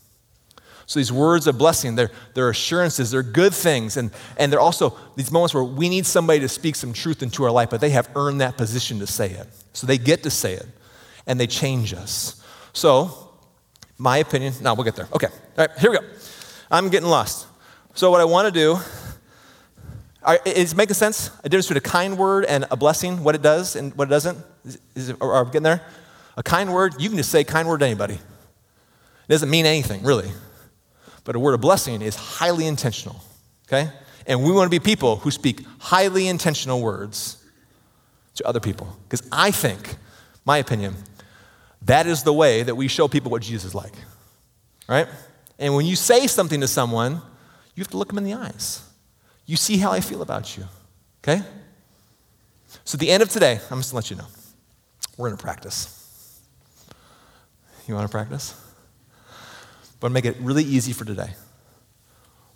So 0.86 0.98
these 0.98 1.12
words 1.12 1.46
of 1.46 1.58
blessing, 1.58 1.94
they're, 1.94 2.10
they're 2.34 2.50
assurances, 2.50 3.10
they're 3.10 3.22
good 3.22 3.54
things, 3.54 3.96
and, 3.96 4.10
and 4.36 4.52
they're 4.52 4.60
also 4.60 4.96
these 5.16 5.30
moments 5.30 5.54
where 5.54 5.64
we 5.64 5.88
need 5.88 6.06
somebody 6.06 6.40
to 6.40 6.48
speak 6.48 6.76
some 6.76 6.92
truth 6.92 7.22
into 7.22 7.44
our 7.44 7.50
life, 7.50 7.70
but 7.70 7.80
they 7.80 7.90
have 7.90 8.08
earned 8.14 8.40
that 8.40 8.56
position 8.56 8.98
to 8.98 9.06
say 9.06 9.30
it. 9.30 9.46
So 9.72 9.86
they 9.86 9.98
get 9.98 10.22
to 10.24 10.30
say 10.30 10.54
it, 10.54 10.66
and 11.26 11.38
they 11.38 11.46
change 11.46 11.94
us. 11.94 12.42
So, 12.72 13.30
my 13.98 14.18
opinion, 14.18 14.54
now 14.60 14.74
we'll 14.74 14.84
get 14.84 14.96
there. 14.96 15.08
Okay, 15.12 15.28
all 15.28 15.66
right, 15.66 15.70
here 15.78 15.90
we 15.90 15.98
go. 15.98 16.04
I'm 16.70 16.88
getting 16.88 17.08
lost. 17.08 17.46
So 17.94 18.10
what 18.10 18.20
I 18.20 18.24
want 18.24 18.52
to 18.52 18.60
do, 18.60 18.78
is 20.46 20.74
making 20.74 20.94
sense? 20.94 21.30
A 21.44 21.48
difference 21.48 21.68
between 21.68 21.78
a 21.78 21.80
kind 21.80 22.18
word 22.18 22.44
and 22.44 22.66
a 22.70 22.76
blessing, 22.76 23.22
what 23.24 23.34
it 23.34 23.42
does 23.42 23.76
and 23.76 23.94
what 23.94 24.08
it 24.08 24.10
doesn't? 24.10 24.38
Is, 24.64 24.78
is 24.94 25.08
it, 25.10 25.16
are 25.20 25.44
we 25.44 25.50
getting 25.50 25.62
there? 25.62 25.82
A 26.36 26.42
kind 26.42 26.72
word, 26.72 26.94
you 26.98 27.08
can 27.08 27.18
just 27.18 27.30
say 27.30 27.44
kind 27.44 27.68
word 27.68 27.80
to 27.80 27.86
anybody. 27.86 28.14
It 28.14 29.28
doesn't 29.28 29.50
mean 29.50 29.66
anything, 29.66 30.02
really. 30.02 30.30
But 31.24 31.36
a 31.36 31.38
word 31.38 31.54
of 31.54 31.60
blessing 31.60 32.02
is 32.02 32.16
highly 32.16 32.66
intentional, 32.66 33.22
okay? 33.68 33.90
And 34.26 34.42
we 34.42 34.52
want 34.52 34.66
to 34.66 34.70
be 34.70 34.82
people 34.82 35.16
who 35.16 35.30
speak 35.30 35.64
highly 35.78 36.28
intentional 36.28 36.80
words 36.80 37.44
to 38.34 38.46
other 38.46 38.60
people. 38.60 38.96
Because 39.04 39.26
I 39.30 39.50
think, 39.50 39.96
my 40.44 40.58
opinion, 40.58 40.94
that 41.82 42.06
is 42.06 42.22
the 42.22 42.32
way 42.32 42.62
that 42.62 42.74
we 42.74 42.88
show 42.88 43.08
people 43.08 43.30
what 43.30 43.42
Jesus 43.42 43.66
is 43.66 43.74
like, 43.74 43.94
right? 44.88 45.08
And 45.58 45.74
when 45.74 45.86
you 45.86 45.96
say 45.96 46.26
something 46.26 46.60
to 46.60 46.68
someone, 46.68 47.20
you 47.74 47.80
have 47.80 47.88
to 47.88 47.96
look 47.96 48.08
them 48.08 48.18
in 48.18 48.24
the 48.24 48.34
eyes. 48.34 48.82
You 49.46 49.56
see 49.56 49.76
how 49.78 49.90
I 49.90 50.00
feel 50.00 50.22
about 50.22 50.56
you, 50.56 50.64
okay? 51.22 51.42
So 52.84 52.96
at 52.96 53.00
the 53.00 53.10
end 53.10 53.22
of 53.22 53.28
today, 53.28 53.60
I'm 53.70 53.78
just 53.78 53.90
to 53.90 53.96
let 53.96 54.10
you 54.10 54.16
know, 54.16 54.26
we're 55.16 55.28
going 55.28 55.36
to 55.36 55.42
practice. 55.42 56.40
You 57.86 57.94
want 57.94 58.08
to 58.08 58.12
practice? 58.12 58.54
But 60.02 60.10
make 60.10 60.24
it 60.24 60.36
really 60.40 60.64
easy 60.64 60.92
for 60.92 61.04
today. 61.04 61.30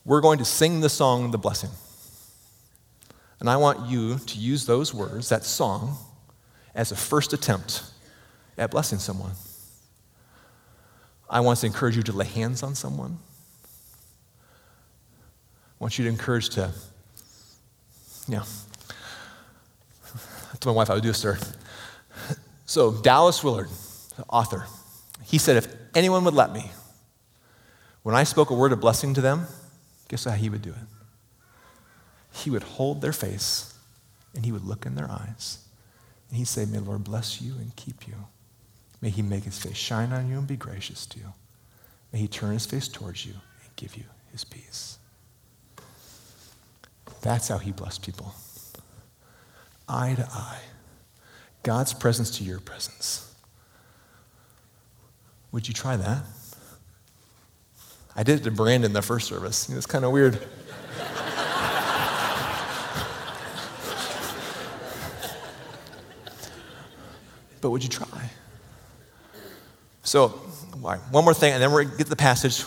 We're 0.05 0.21
going 0.21 0.39
to 0.39 0.45
sing 0.45 0.81
the 0.81 0.89
song, 0.89 1.31
The 1.31 1.39
Blessing. 1.39 1.71
And 3.39 3.49
I 3.49 3.57
want 3.57 3.89
you 3.89 4.19
to 4.19 4.39
use 4.39 4.67
those 4.67 4.93
words, 4.93 5.29
that 5.29 5.45
song, 5.45 5.97
as 6.75 6.91
a 6.91 6.97
first 6.97 7.33
attempt 7.33 7.85
at 8.59 8.73
blessing 8.73 8.99
someone. 8.99 9.31
I 11.31 11.39
want 11.39 11.61
to 11.61 11.67
encourage 11.67 11.97
you 11.97 12.03
to 12.03 12.13
lay 12.13 12.25
hands 12.25 12.65
on 12.65 12.75
someone. 12.75 13.17
I 14.43 15.85
want 15.85 15.99
you 15.99 16.05
to 16.07 16.11
encourage 16.11 16.49
to, 16.51 16.73
yeah. 18.27 18.43
I 20.05 20.57
told 20.59 20.75
my 20.75 20.79
wife 20.79 20.91
I 20.91 20.95
would 20.95 21.05
do 21.05 21.11
this 21.11 21.21
to. 21.21 21.39
So, 22.65 22.91
Dallas 22.91 23.45
Willard, 23.45 23.69
the 24.17 24.25
author, 24.25 24.67
he 25.23 25.39
said, 25.39 25.57
if 25.57 25.69
anyone 25.95 26.25
would 26.25 26.35
let 26.35 26.53
me, 26.53 26.73
when 28.07 28.15
I 28.15 28.23
spoke 28.23 28.51
a 28.51 28.55
word 28.55 28.71
of 28.71 28.79
blessing 28.79 29.15
to 29.15 29.21
them, 29.21 29.49
guess 30.07 30.23
how 30.23 30.31
he 30.31 30.49
would 30.49 30.63
do 30.63 30.71
it? 30.71 30.77
He 32.33 32.51
would 32.51 32.63
hold 32.63 33.01
their 33.01 33.13
face 33.13 33.75
and 34.33 34.45
he 34.45 34.53
would 34.53 34.65
look 34.65 34.87
in 34.87 34.95
their 34.95 35.11
eyes 35.11 35.59
and 36.29 36.39
he'd 36.39 36.47
say, 36.47 36.67
May 36.67 36.79
the 36.79 36.85
Lord 36.85 37.03
bless 37.03 37.43
you 37.43 37.55
and 37.55 37.75
keep 37.75 38.07
you. 38.07 38.15
May 39.03 39.11
he 39.11 39.23
make 39.23 39.43
his 39.43 39.59
face 39.59 39.77
shine 39.77 40.13
on 40.13 40.29
you 40.31 40.39
and 40.39 40.47
be 40.47 40.55
gracious 40.55 41.05
to 41.07 41.19
you. 41.19 41.33
May 42.13 42.21
he 42.21 42.29
turn 42.29 42.53
his 42.53 42.65
face 42.65 42.87
towards 42.87 43.27
you 43.27 43.33
and 43.33 43.75
give 43.75 43.97
you 43.97 44.05
his 44.31 44.45
peace. 44.45 44.99
That's 47.23 47.49
how 47.49 47.59
he 47.59 47.73
blessed 47.73 48.07
people. 48.07 48.37
Eye 49.89 50.15
to 50.15 50.29
eye. 50.31 50.61
God's 51.65 51.93
presence 51.93 52.39
to 52.39 52.45
your 52.45 52.61
presence. 52.61 53.35
Would 55.51 55.67
you 55.67 55.75
try 55.75 55.97
that? 55.97 56.23
I 58.19 58.23
did 58.23 58.41
it 58.41 58.45
to 58.45 58.51
Brandon 58.51 58.95
the 58.95 59.03
first 59.03 59.29
service. 59.29 59.69
It 59.69 59.75
was 59.75 59.85
kind 59.85 60.05
of 60.05 60.11
weird. 60.11 60.41
but 67.61 67.71
would 67.71 67.83
you 67.83 67.91
try? 67.91 68.31
So, 70.03 70.29
one 70.29 71.25
more 71.25 71.35
thing, 71.35 71.53
and 71.53 71.63
then 71.63 71.73
we're 71.73 71.83
going 71.83 71.93
to 71.93 71.99
get 71.99 72.05
to 72.05 72.11
the 72.11 72.17
passage. 72.17 72.65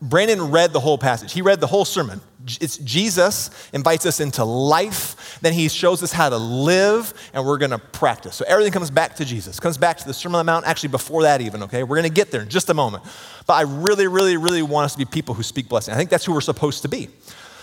Brandon 0.00 0.50
read 0.50 0.72
the 0.72 0.80
whole 0.80 0.98
passage. 0.98 1.32
He 1.32 1.42
read 1.42 1.60
the 1.60 1.66
whole 1.66 1.84
sermon. 1.84 2.20
It's 2.60 2.78
Jesus 2.78 3.50
invites 3.72 4.06
us 4.06 4.18
into 4.20 4.44
life, 4.44 5.38
then 5.42 5.52
he 5.52 5.68
shows 5.68 6.02
us 6.02 6.10
how 6.10 6.30
to 6.30 6.38
live, 6.38 7.12
and 7.34 7.44
we're 7.44 7.58
going 7.58 7.72
to 7.72 7.78
practice. 7.78 8.36
So 8.36 8.44
everything 8.48 8.72
comes 8.72 8.90
back 8.90 9.16
to 9.16 9.24
Jesus, 9.24 9.60
comes 9.60 9.76
back 9.76 9.98
to 9.98 10.06
the 10.06 10.14
Sermon 10.14 10.38
on 10.38 10.46
the 10.46 10.52
Mount, 10.52 10.66
actually 10.66 10.88
before 10.88 11.22
that, 11.22 11.40
even, 11.40 11.62
okay? 11.64 11.82
We're 11.82 11.96
going 11.96 12.08
to 12.08 12.14
get 12.14 12.30
there 12.30 12.40
in 12.40 12.48
just 12.48 12.70
a 12.70 12.74
moment. 12.74 13.04
But 13.46 13.54
I 13.54 13.62
really, 13.62 14.06
really, 14.06 14.36
really 14.36 14.62
want 14.62 14.86
us 14.86 14.92
to 14.92 14.98
be 14.98 15.04
people 15.04 15.34
who 15.34 15.42
speak 15.42 15.68
blessing. 15.68 15.92
I 15.92 15.96
think 15.96 16.08
that's 16.08 16.24
who 16.24 16.32
we're 16.32 16.40
supposed 16.40 16.82
to 16.82 16.88
be. 16.88 17.08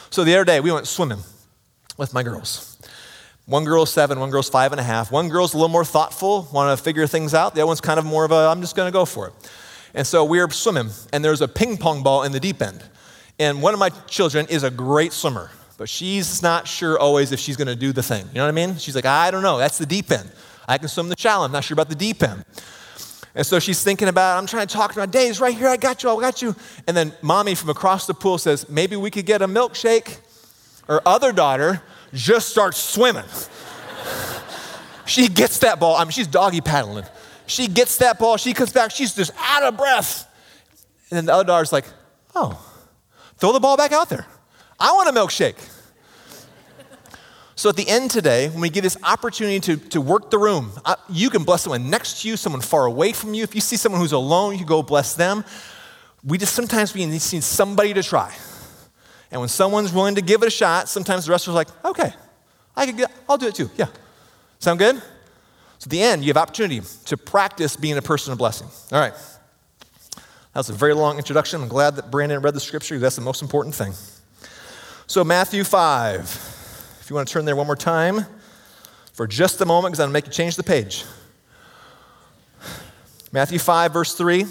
So 0.10 0.24
the 0.24 0.36
other 0.36 0.46
day, 0.46 0.60
we 0.60 0.72
went 0.72 0.88
swimming 0.88 1.20
with 1.98 2.14
my 2.14 2.24
girls. 2.24 2.78
One 3.46 3.64
girl's 3.64 3.92
seven, 3.92 4.20
one 4.20 4.30
girl's 4.30 4.50
five 4.50 4.74
and 4.74 4.80
a 4.80 4.84
half. 4.84 5.12
One 5.12 5.30
girl's 5.30 5.54
a 5.54 5.58
little 5.58 5.70
more 5.70 5.86
thoughtful, 5.86 6.48
want 6.52 6.78
to 6.78 6.84
figure 6.84 7.08
things 7.08 7.34
out. 7.34 7.56
The 7.56 7.62
other 7.62 7.68
one's 7.68 7.82
kind 7.82 7.98
of 7.98 8.06
more 8.06 8.26
of 8.26 8.32
a, 8.32 8.48
I'm 8.50 8.62
just 8.62 8.76
going 8.76 8.88
to 8.88 8.94
go 8.94 9.06
for 9.06 9.28
it. 9.28 9.34
And 9.94 10.06
so 10.06 10.24
we 10.26 10.40
were 10.40 10.50
swimming, 10.50 10.90
and 11.14 11.24
there's 11.24 11.42
a 11.42 11.48
ping 11.48 11.78
pong 11.78 12.04
ball 12.04 12.24
in 12.24 12.32
the 12.32 12.40
deep 12.40 12.62
end. 12.62 12.84
And 13.40 13.62
one 13.62 13.74
of 13.74 13.80
my 13.80 13.90
children 13.90 14.48
is 14.50 14.64
a 14.64 14.72
great 14.72 15.14
swimmer, 15.14 15.52
but 15.78 15.90
she's 15.90 16.42
not 16.42 16.68
sure 16.68 16.98
always 16.98 17.32
if 17.32 17.40
she's 17.40 17.56
going 17.56 17.68
to 17.68 17.76
do 17.76 17.92
the 17.92 18.02
thing. 18.02 18.26
You 18.28 18.36
know 18.36 18.44
what 18.44 18.50
I 18.50 18.52
mean? 18.52 18.78
She's 18.78 18.96
like, 18.96 19.06
I 19.06 19.30
don't 19.30 19.44
know. 19.44 19.58
That's 19.58 19.78
the 19.78 19.86
deep 19.86 20.12
end. 20.12 20.32
I 20.68 20.78
can 20.78 20.88
swim 20.88 21.10
the 21.10 21.16
shallow. 21.18 21.46
I'm 21.46 21.52
not 21.52 21.64
sure 21.64 21.76
about 21.76 21.90
the 21.90 21.96
deep 21.96 22.24
end. 22.24 22.44
And 23.36 23.46
so 23.46 23.60
she's 23.60 23.84
thinking 23.84 24.08
about, 24.08 24.40
I'm 24.40 24.48
trying 24.48 24.66
to 24.66 24.74
talk 24.74 24.94
to 24.94 25.00
my 25.00 25.06
days 25.06 25.40
right 25.40 25.56
here. 25.56 25.68
I 25.68 25.78
got 25.78 26.02
you. 26.02 26.10
I 26.10 26.20
got 26.20 26.42
you. 26.42 26.56
And 26.88 26.98
then 26.98 27.14
mommy 27.22 27.54
from 27.54 27.70
across 27.70 28.08
the 28.08 28.16
pool 28.16 28.40
says, 28.40 28.68
maybe 28.68 28.96
we 28.96 29.12
could 29.12 29.28
get 29.28 29.44
a 29.44 29.48
milkshake. 29.48 30.18
Her 30.88 31.08
other 31.08 31.32
daughter 31.32 31.84
just 32.14 32.50
starts 32.50 32.80
swimming. 32.80 33.26
she 35.06 35.28
gets 35.28 35.60
that 35.60 35.80
ball. 35.80 35.96
I 35.96 36.04
mean, 36.04 36.12
she's 36.12 36.26
doggy 36.26 36.62
paddling. 36.62 37.06
She 37.46 37.68
gets 37.68 37.98
that 37.98 38.18
ball. 38.18 38.38
She 38.38 38.54
comes 38.54 38.74
back. 38.74 38.90
She's 38.90 39.14
just 39.14 39.32
out 39.40 39.62
of 39.62 39.78
breath. 39.78 40.28
And 41.12 41.18
then 41.18 41.26
the 41.26 41.34
other 41.34 41.44
daughter's 41.44 41.72
like, 41.72 41.86
oh, 42.36 42.60
throw 43.38 43.54
the 43.54 43.60
ball 43.60 43.78
back 43.78 43.92
out 43.92 44.10
there. 44.10 44.26
I 44.80 44.92
want 44.94 45.10
a 45.10 45.12
milkshake. 45.12 45.58
So 47.56 47.70
at 47.70 47.76
the 47.76 47.88
end 47.88 48.12
today, 48.12 48.50
when 48.50 48.62
we 48.62 48.70
get 48.70 48.82
this 48.82 48.98
opportunity 49.02 49.60
to, 49.62 49.78
to 49.90 50.00
work 50.00 50.30
the 50.30 50.38
room, 50.38 50.72
you 51.10 51.32
can 51.32 51.44
bless 51.44 51.64
someone 51.64 51.90
next 51.90 52.22
to 52.22 52.28
you, 52.30 52.38
someone 52.38 52.62
far 52.62 52.86
away 52.86 53.14
from 53.14 53.34
you. 53.34 53.42
If 53.42 53.56
you 53.56 53.62
see 53.62 53.78
someone 53.78 54.00
who's 54.00 54.12
alone, 54.12 54.60
you 54.60 54.66
go 54.66 54.84
bless 54.84 55.16
them. 55.16 55.44
We 56.24 56.38
just 56.38 56.54
sometimes 56.54 56.94
we 56.94 57.04
need 57.08 57.20
somebody 57.20 57.96
to 57.96 58.04
try. 58.04 58.36
And 59.32 59.42
when 59.42 59.50
someone's 59.50 59.92
willing 59.92 60.16
to 60.16 60.22
give 60.22 60.44
it 60.44 60.48
a 60.48 60.52
shot, 60.52 60.88
sometimes 60.88 61.26
the 61.26 61.32
rest 61.32 61.48
of 61.48 61.54
are 61.54 61.56
like, 61.56 61.70
okay, 61.84 62.14
I 62.76 62.86
can 62.86 62.96
get, 62.96 63.12
I'll 63.28 63.38
do 63.38 63.48
it 63.48 63.56
too. 63.56 63.72
Yeah. 63.76 63.88
Sound 64.60 64.78
good? 64.78 64.96
So 65.80 65.86
at 65.86 65.90
the 65.90 66.02
end, 66.02 66.24
you 66.24 66.30
have 66.30 66.38
opportunity 66.38 66.82
to 67.06 67.18
practice 67.18 67.76
being 67.76 67.98
a 67.98 68.04
person 68.04 68.32
of 68.32 68.38
blessing. 68.38 68.68
All 68.92 69.00
right. 69.00 69.14
That 70.58 70.62
was 70.62 70.70
a 70.72 70.74
very 70.74 70.96
long 70.96 71.20
introduction. 71.20 71.62
I'm 71.62 71.68
glad 71.68 71.98
that 71.98 72.10
Brandon 72.10 72.42
read 72.42 72.56
the 72.56 72.60
scripture. 72.60 72.98
That's 72.98 73.16
the 73.16 73.22
most 73.22 73.44
important 73.44 73.76
thing. 73.76 73.94
So, 75.06 75.24
Matthew 75.24 75.64
5. 75.64 76.20
If 77.00 77.12
you 77.12 77.16
want 77.16 77.28
to 77.28 77.32
turn 77.32 77.46
there 77.46 77.56
one 77.56 77.68
more 77.68 77.76
time 77.76 78.26
for 79.14 79.28
just 79.28 79.62
a 79.62 79.66
moment, 79.68 79.92
because 79.92 80.00
I'm 80.00 80.06
going 80.06 80.14
to 80.14 80.14
make 80.14 80.26
you 80.26 80.32
change 80.32 80.56
the 80.56 80.64
page. 80.64 81.06
Matthew 83.32 83.60
5, 83.60 83.94
verse 83.94 84.16
3. 84.16 84.46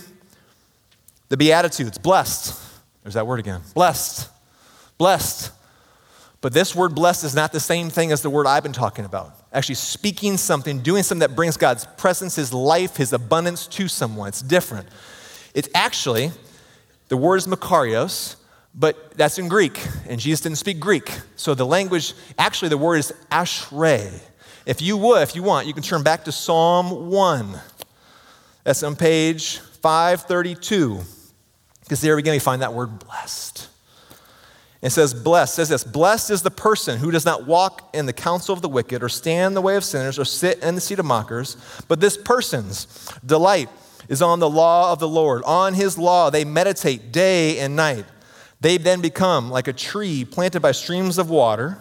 The 1.28 1.36
Beatitudes. 1.36 1.98
Blessed. 1.98 2.56
There's 3.02 3.14
that 3.14 3.26
word 3.26 3.40
again. 3.40 3.62
Blessed 3.74 4.30
blessed. 4.98 5.50
But 6.40 6.52
this 6.52 6.72
word 6.72 6.94
blessed 6.94 7.24
is 7.24 7.34
not 7.34 7.50
the 7.50 7.58
same 7.58 7.90
thing 7.90 8.12
as 8.12 8.22
the 8.22 8.30
word 8.30 8.46
I've 8.46 8.62
been 8.62 8.72
talking 8.72 9.04
about. 9.04 9.34
Actually, 9.52 9.74
speaking 9.74 10.36
something, 10.36 10.78
doing 10.80 11.02
something 11.02 11.28
that 11.28 11.34
brings 11.34 11.56
God's 11.56 11.84
presence, 11.96 12.36
His 12.36 12.52
life, 12.52 12.96
His 12.96 13.12
abundance 13.12 13.66
to 13.66 13.88
someone. 13.88 14.28
It's 14.28 14.42
different. 14.42 14.86
It's 15.56 15.70
actually, 15.74 16.32
the 17.08 17.16
word 17.16 17.36
is 17.36 17.46
makarios, 17.46 18.36
but 18.74 19.16
that's 19.16 19.38
in 19.38 19.48
Greek, 19.48 19.80
and 20.06 20.20
Jesus 20.20 20.42
didn't 20.42 20.58
speak 20.58 20.78
Greek. 20.78 21.10
So 21.36 21.54
the 21.54 21.64
language, 21.64 22.12
actually, 22.38 22.68
the 22.68 22.76
word 22.76 22.98
is 22.98 23.14
ashrei. 23.32 24.20
If 24.66 24.82
you 24.82 24.98
would, 24.98 25.22
if 25.22 25.34
you 25.34 25.42
want, 25.42 25.66
you 25.66 25.72
can 25.72 25.82
turn 25.82 26.02
back 26.02 26.24
to 26.24 26.32
Psalm 26.32 27.08
1. 27.08 27.58
That's 28.64 28.82
on 28.82 28.96
page 28.96 29.60
532. 29.80 31.00
Because 31.80 32.02
there 32.02 32.18
again, 32.18 32.34
we 32.34 32.38
find 32.38 32.60
that 32.60 32.74
word 32.74 32.98
blessed. 32.98 33.68
It 34.82 34.90
says, 34.90 35.14
blessed, 35.14 35.54
says 35.54 35.70
this, 35.70 35.84
blessed 35.84 36.30
is 36.32 36.42
the 36.42 36.50
person 36.50 36.98
who 36.98 37.10
does 37.10 37.24
not 37.24 37.46
walk 37.46 37.88
in 37.94 38.04
the 38.04 38.12
counsel 38.12 38.52
of 38.52 38.60
the 38.60 38.68
wicked 38.68 39.02
or 39.02 39.08
stand 39.08 39.52
in 39.52 39.54
the 39.54 39.62
way 39.62 39.76
of 39.76 39.84
sinners 39.84 40.18
or 40.18 40.26
sit 40.26 40.58
in 40.62 40.74
the 40.74 40.82
seat 40.82 40.98
of 40.98 41.06
mockers, 41.06 41.56
but 41.88 41.98
this 41.98 42.18
person's 42.18 43.10
delight 43.24 43.70
is 44.08 44.22
on 44.22 44.38
the 44.38 44.50
law 44.50 44.92
of 44.92 44.98
the 44.98 45.08
Lord. 45.08 45.42
On 45.44 45.74
his 45.74 45.98
law 45.98 46.30
they 46.30 46.44
meditate 46.44 47.12
day 47.12 47.58
and 47.58 47.76
night. 47.76 48.04
They 48.60 48.78
then 48.78 49.00
become 49.00 49.50
like 49.50 49.68
a 49.68 49.72
tree 49.72 50.24
planted 50.24 50.60
by 50.60 50.72
streams 50.72 51.18
of 51.18 51.30
water, 51.30 51.78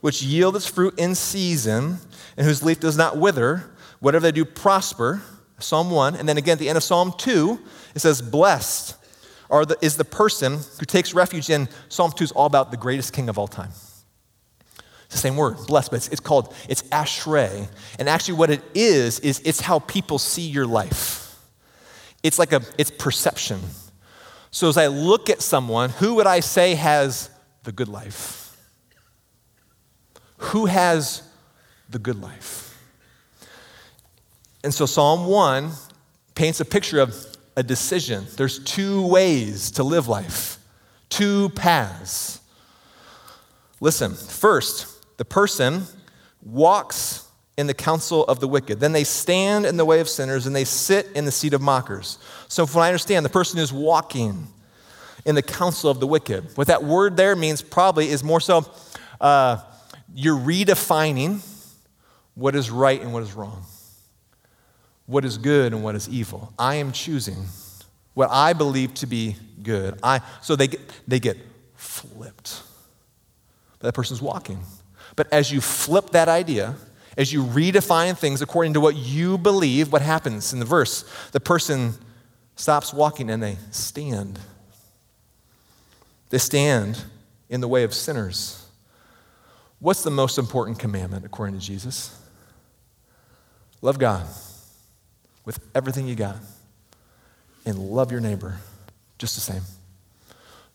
which 0.00 0.22
yield 0.22 0.56
its 0.56 0.66
fruit 0.66 0.98
in 0.98 1.14
season, 1.14 1.98
and 2.36 2.46
whose 2.46 2.62
leaf 2.62 2.80
does 2.80 2.96
not 2.96 3.16
wither. 3.16 3.70
Whatever 4.00 4.24
they 4.24 4.32
do 4.32 4.44
prosper. 4.44 5.22
Psalm 5.58 5.90
1. 5.90 6.14
And 6.14 6.28
then 6.28 6.36
again 6.36 6.52
at 6.52 6.58
the 6.58 6.68
end 6.68 6.76
of 6.76 6.84
Psalm 6.84 7.12
2, 7.16 7.58
it 7.94 7.98
says, 7.98 8.22
Blessed 8.22 8.94
are 9.50 9.64
the, 9.64 9.76
is 9.80 9.96
the 9.96 10.04
person 10.04 10.60
who 10.78 10.86
takes 10.86 11.14
refuge 11.14 11.50
in 11.50 11.68
Psalm 11.88 12.12
2 12.12 12.24
is 12.24 12.32
all 12.32 12.46
about 12.46 12.70
the 12.70 12.76
greatest 12.76 13.12
king 13.12 13.28
of 13.28 13.38
all 13.38 13.48
time. 13.48 13.70
It's 15.06 15.14
the 15.14 15.18
same 15.18 15.36
word, 15.36 15.56
blessed, 15.66 15.90
but 15.90 15.96
it's, 15.96 16.08
it's 16.08 16.20
called, 16.20 16.54
it's 16.68 16.82
ashrei. 16.84 17.66
And 17.98 18.08
actually 18.08 18.34
what 18.34 18.50
it 18.50 18.62
is, 18.74 19.20
is 19.20 19.40
it's 19.44 19.60
how 19.60 19.78
people 19.78 20.18
see 20.18 20.46
your 20.46 20.66
life. 20.66 21.27
It's 22.28 22.38
like 22.38 22.52
a, 22.52 22.60
it's 22.76 22.90
perception. 22.90 23.58
So 24.50 24.68
as 24.68 24.76
I 24.76 24.88
look 24.88 25.30
at 25.30 25.40
someone, 25.40 25.88
who 25.88 26.16
would 26.16 26.26
I 26.26 26.40
say 26.40 26.74
has 26.74 27.30
the 27.62 27.72
good 27.72 27.88
life? 27.88 28.54
Who 30.36 30.66
has 30.66 31.22
the 31.88 31.98
good 31.98 32.20
life? 32.20 32.78
And 34.62 34.74
so 34.74 34.84
Psalm 34.84 35.24
1 35.24 35.70
paints 36.34 36.60
a 36.60 36.66
picture 36.66 37.00
of 37.00 37.16
a 37.56 37.62
decision. 37.62 38.26
There's 38.36 38.58
two 38.58 39.06
ways 39.06 39.70
to 39.70 39.82
live 39.82 40.06
life, 40.06 40.58
two 41.08 41.48
paths. 41.50 42.42
Listen, 43.80 44.12
first, 44.12 45.16
the 45.16 45.24
person 45.24 45.84
walks 46.42 47.26
in 47.58 47.66
the 47.66 47.74
counsel 47.74 48.24
of 48.26 48.38
the 48.38 48.46
wicked. 48.46 48.78
Then 48.78 48.92
they 48.92 49.02
stand 49.02 49.66
in 49.66 49.76
the 49.76 49.84
way 49.84 49.98
of 49.98 50.08
sinners 50.08 50.46
and 50.46 50.54
they 50.54 50.64
sit 50.64 51.08
in 51.16 51.24
the 51.24 51.32
seat 51.32 51.52
of 51.52 51.60
mockers. 51.60 52.18
So, 52.46 52.64
from 52.64 52.78
what 52.78 52.84
I 52.84 52.88
understand, 52.88 53.26
the 53.26 53.30
person 53.30 53.58
is 53.58 53.72
walking 53.72 54.46
in 55.26 55.34
the 55.34 55.42
counsel 55.42 55.90
of 55.90 55.98
the 55.98 56.06
wicked. 56.06 56.56
What 56.56 56.68
that 56.68 56.84
word 56.84 57.16
there 57.16 57.34
means 57.34 57.60
probably 57.60 58.08
is 58.08 58.22
more 58.22 58.40
so 58.40 58.64
uh, 59.20 59.58
you're 60.14 60.38
redefining 60.38 61.44
what 62.36 62.54
is 62.54 62.70
right 62.70 63.02
and 63.02 63.12
what 63.12 63.24
is 63.24 63.34
wrong, 63.34 63.64
what 65.06 65.24
is 65.24 65.36
good 65.36 65.72
and 65.72 65.82
what 65.82 65.96
is 65.96 66.08
evil. 66.08 66.54
I 66.56 66.76
am 66.76 66.92
choosing 66.92 67.44
what 68.14 68.30
I 68.30 68.52
believe 68.52 68.94
to 68.94 69.06
be 69.06 69.34
good. 69.64 69.98
I, 70.00 70.20
so 70.42 70.54
they 70.54 70.68
get, 70.68 70.80
they 71.08 71.18
get 71.18 71.36
flipped. 71.74 72.62
That 73.80 73.94
person's 73.94 74.22
walking. 74.22 74.60
But 75.16 75.32
as 75.32 75.50
you 75.50 75.60
flip 75.60 76.10
that 76.10 76.28
idea, 76.28 76.76
as 77.18 77.30
you 77.32 77.44
redefine 77.44 78.16
things 78.16 78.40
according 78.40 78.72
to 78.72 78.80
what 78.80 78.96
you 78.96 79.36
believe, 79.36 79.92
what 79.92 80.00
happens 80.00 80.54
in 80.54 80.58
the 80.58 80.64
verse? 80.64 81.04
The 81.32 81.40
person 81.40 81.92
stops 82.56 82.94
walking 82.94 83.28
and 83.28 83.42
they 83.42 83.58
stand. 83.70 84.38
They 86.30 86.38
stand 86.38 87.04
in 87.50 87.60
the 87.60 87.68
way 87.68 87.84
of 87.84 87.92
sinners. 87.92 88.66
What's 89.80 90.02
the 90.02 90.10
most 90.10 90.38
important 90.38 90.78
commandment 90.78 91.26
according 91.26 91.58
to 91.58 91.64
Jesus? 91.64 92.18
Love 93.82 93.98
God 93.98 94.26
with 95.44 95.60
everything 95.74 96.08
you 96.08 96.14
got 96.14 96.36
and 97.66 97.78
love 97.78 98.10
your 98.10 98.22
neighbor 98.22 98.56
just 99.18 99.34
the 99.34 99.40
same. 99.42 99.62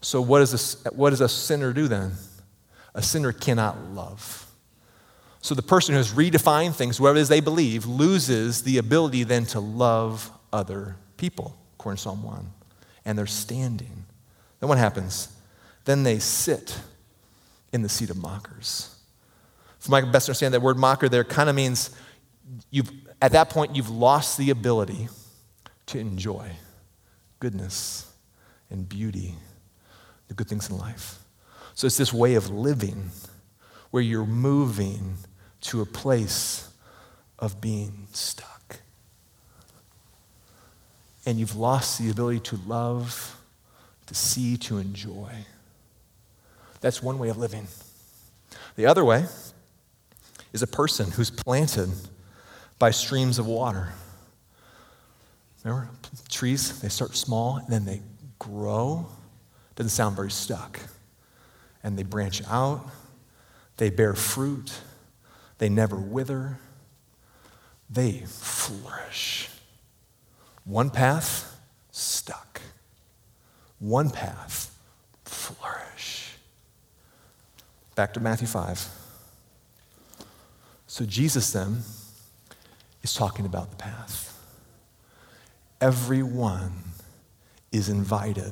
So, 0.01 0.21
what 0.21 0.39
does 0.39 0.85
a, 0.85 0.89
what 0.89 1.09
does 1.09 1.21
a 1.21 1.29
sinner 1.29 1.73
do 1.73 1.87
then? 1.87 2.11
a 2.95 3.01
sinner 3.01 3.31
cannot 3.31 3.91
love. 3.91 4.42
So 5.43 5.53
the 5.53 5.61
person 5.61 5.91
who 5.91 5.97
has 5.97 6.13
redefined 6.13 6.73
things, 6.75 7.01
whatever 7.01 7.17
it 7.17 7.21
is 7.23 7.27
they 7.27 7.41
believe, 7.41 7.85
loses 7.85 8.63
the 8.63 8.77
ability 8.77 9.23
then 9.23 9.45
to 9.47 9.59
love 9.59 10.31
other 10.53 10.95
people, 11.17 11.57
according 11.73 11.97
to 11.97 12.01
Psalm 12.01 12.23
1. 12.23 12.49
And 13.03 13.17
they're 13.17 13.25
standing. 13.25 14.05
Then 14.61 14.69
what 14.69 14.77
happens? 14.77 15.27
Then 15.83 16.03
they 16.03 16.19
sit 16.19 16.79
in 17.73 17.81
the 17.81 17.89
seat 17.89 18.09
of 18.09 18.15
mockers. 18.15 18.95
From 19.79 19.91
my 19.91 19.99
best 19.99 20.29
understanding, 20.29 20.53
that 20.53 20.65
word 20.65 20.77
mocker 20.77 21.09
there 21.09 21.25
kind 21.25 21.49
of 21.49 21.57
means 21.57 21.89
you've, 22.71 22.89
at 23.21 23.33
that 23.33 23.49
point, 23.49 23.75
you've 23.75 23.89
lost 23.89 24.37
the 24.37 24.49
ability 24.49 25.09
to 25.87 25.99
enjoy 25.99 26.51
goodness 27.41 28.09
and 28.69 28.87
beauty, 28.87 29.35
the 30.29 30.35
good 30.35 30.47
things 30.47 30.69
in 30.69 30.77
life. 30.77 31.19
So 31.73 31.85
it's 31.85 31.97
this 31.97 32.13
way 32.13 32.35
of 32.35 32.49
living 32.49 33.09
where 33.91 34.01
you're 34.01 34.25
moving 34.25 35.17
to 35.63 35.81
a 35.81 35.85
place 35.85 36.69
of 37.39 37.59
being 37.59 38.07
stuck. 38.13 38.77
And 41.25 41.39
you've 41.39 41.55
lost 41.55 41.99
the 41.99 42.09
ability 42.09 42.39
to 42.41 42.59
love, 42.67 43.39
to 44.07 44.15
see, 44.15 44.57
to 44.57 44.77
enjoy. 44.77 45.31
That's 46.81 47.01
one 47.01 47.17
way 47.17 47.29
of 47.29 47.37
living. 47.37 47.67
The 48.75 48.85
other 48.85 49.05
way 49.05 49.25
is 50.51 50.61
a 50.61 50.67
person 50.67 51.11
who's 51.11 51.29
planted 51.29 51.89
by 52.77 52.91
streams 52.91 53.39
of 53.39 53.47
water. 53.47 53.93
Remember, 55.63 55.89
trees, 56.29 56.81
they 56.81 56.89
start 56.89 57.15
small 57.15 57.57
and 57.57 57.67
then 57.69 57.85
they 57.85 58.01
grow. 58.37 59.07
Doesn't 59.75 59.91
sound 59.91 60.15
very 60.15 60.31
stuck 60.31 60.79
and 61.83 61.97
they 61.97 62.03
branch 62.03 62.41
out, 62.47 62.89
they 63.77 63.89
bear 63.89 64.13
fruit, 64.13 64.71
they 65.63 65.69
never 65.69 65.95
wither, 65.95 66.59
they 67.89 68.23
flourish. 68.27 69.47
One 70.65 70.89
path, 70.89 71.57
stuck. 71.89 72.59
One 73.79 74.09
path, 74.09 74.77
flourish. 75.23 76.33
Back 77.95 78.13
to 78.15 78.19
Matthew 78.19 78.45
5. 78.45 78.89
So 80.85 81.05
Jesus 81.05 81.53
then 81.53 81.77
is 83.01 83.13
talking 83.13 83.45
about 83.45 83.69
the 83.69 83.77
path. 83.77 84.37
Everyone 85.79 86.73
is 87.71 87.87
invited 87.87 88.51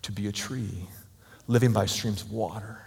to 0.00 0.10
be 0.10 0.26
a 0.26 0.32
tree 0.32 0.88
living 1.48 1.74
by 1.74 1.84
streams 1.84 2.22
of 2.22 2.32
water, 2.32 2.80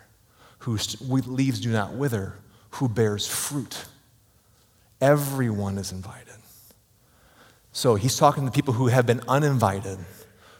whose 0.57 0.99
leaves 1.01 1.59
do 1.59 1.69
not 1.69 1.93
wither, 1.93 2.33
who 2.71 2.89
bears 2.89 3.27
fruit. 3.27 3.85
Everyone 5.01 5.77
is 5.77 5.91
invited. 5.91 6.27
So 7.71 7.95
he's 7.95 8.17
talking 8.17 8.45
to 8.45 8.51
people 8.51 8.73
who 8.73 8.87
have 8.87 9.05
been 9.05 9.21
uninvited, 9.27 9.97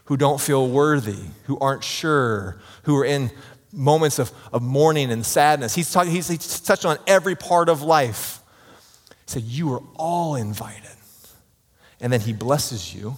who 0.06 0.18
don't 0.18 0.40
feel 0.40 0.70
worthy, 0.70 1.20
who 1.46 1.58
aren't 1.60 1.84
sure, 1.84 2.60
who 2.84 2.96
are 2.98 3.06
in 3.06 3.32
moments 3.72 4.20
of, 4.20 4.32
of 4.54 4.62
mourning 4.62 5.12
and 5.12 5.26
sadness. 5.26 5.76
He's, 5.76 5.92
talking, 5.92 6.12
he's, 6.12 6.28
he's 6.28 6.60
touched 6.62 6.86
on 6.86 6.98
every 7.08 7.36
part 7.36 7.70
of 7.70 7.82
life. 7.82 8.42
He 9.10 9.16
said, 9.28 9.44
You 9.44 9.74
are 9.74 9.84
all 9.96 10.36
invited. 10.36 10.86
And 12.02 12.14
then 12.14 12.22
he 12.22 12.34
blesses 12.34 12.96
you 12.96 13.18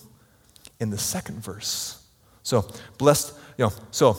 in 0.79 0.89
the 0.89 0.97
second 0.97 1.43
verse. 1.43 2.03
So, 2.43 2.67
blessed, 2.97 3.33
you 3.57 3.65
know, 3.65 3.73
so 3.91 4.17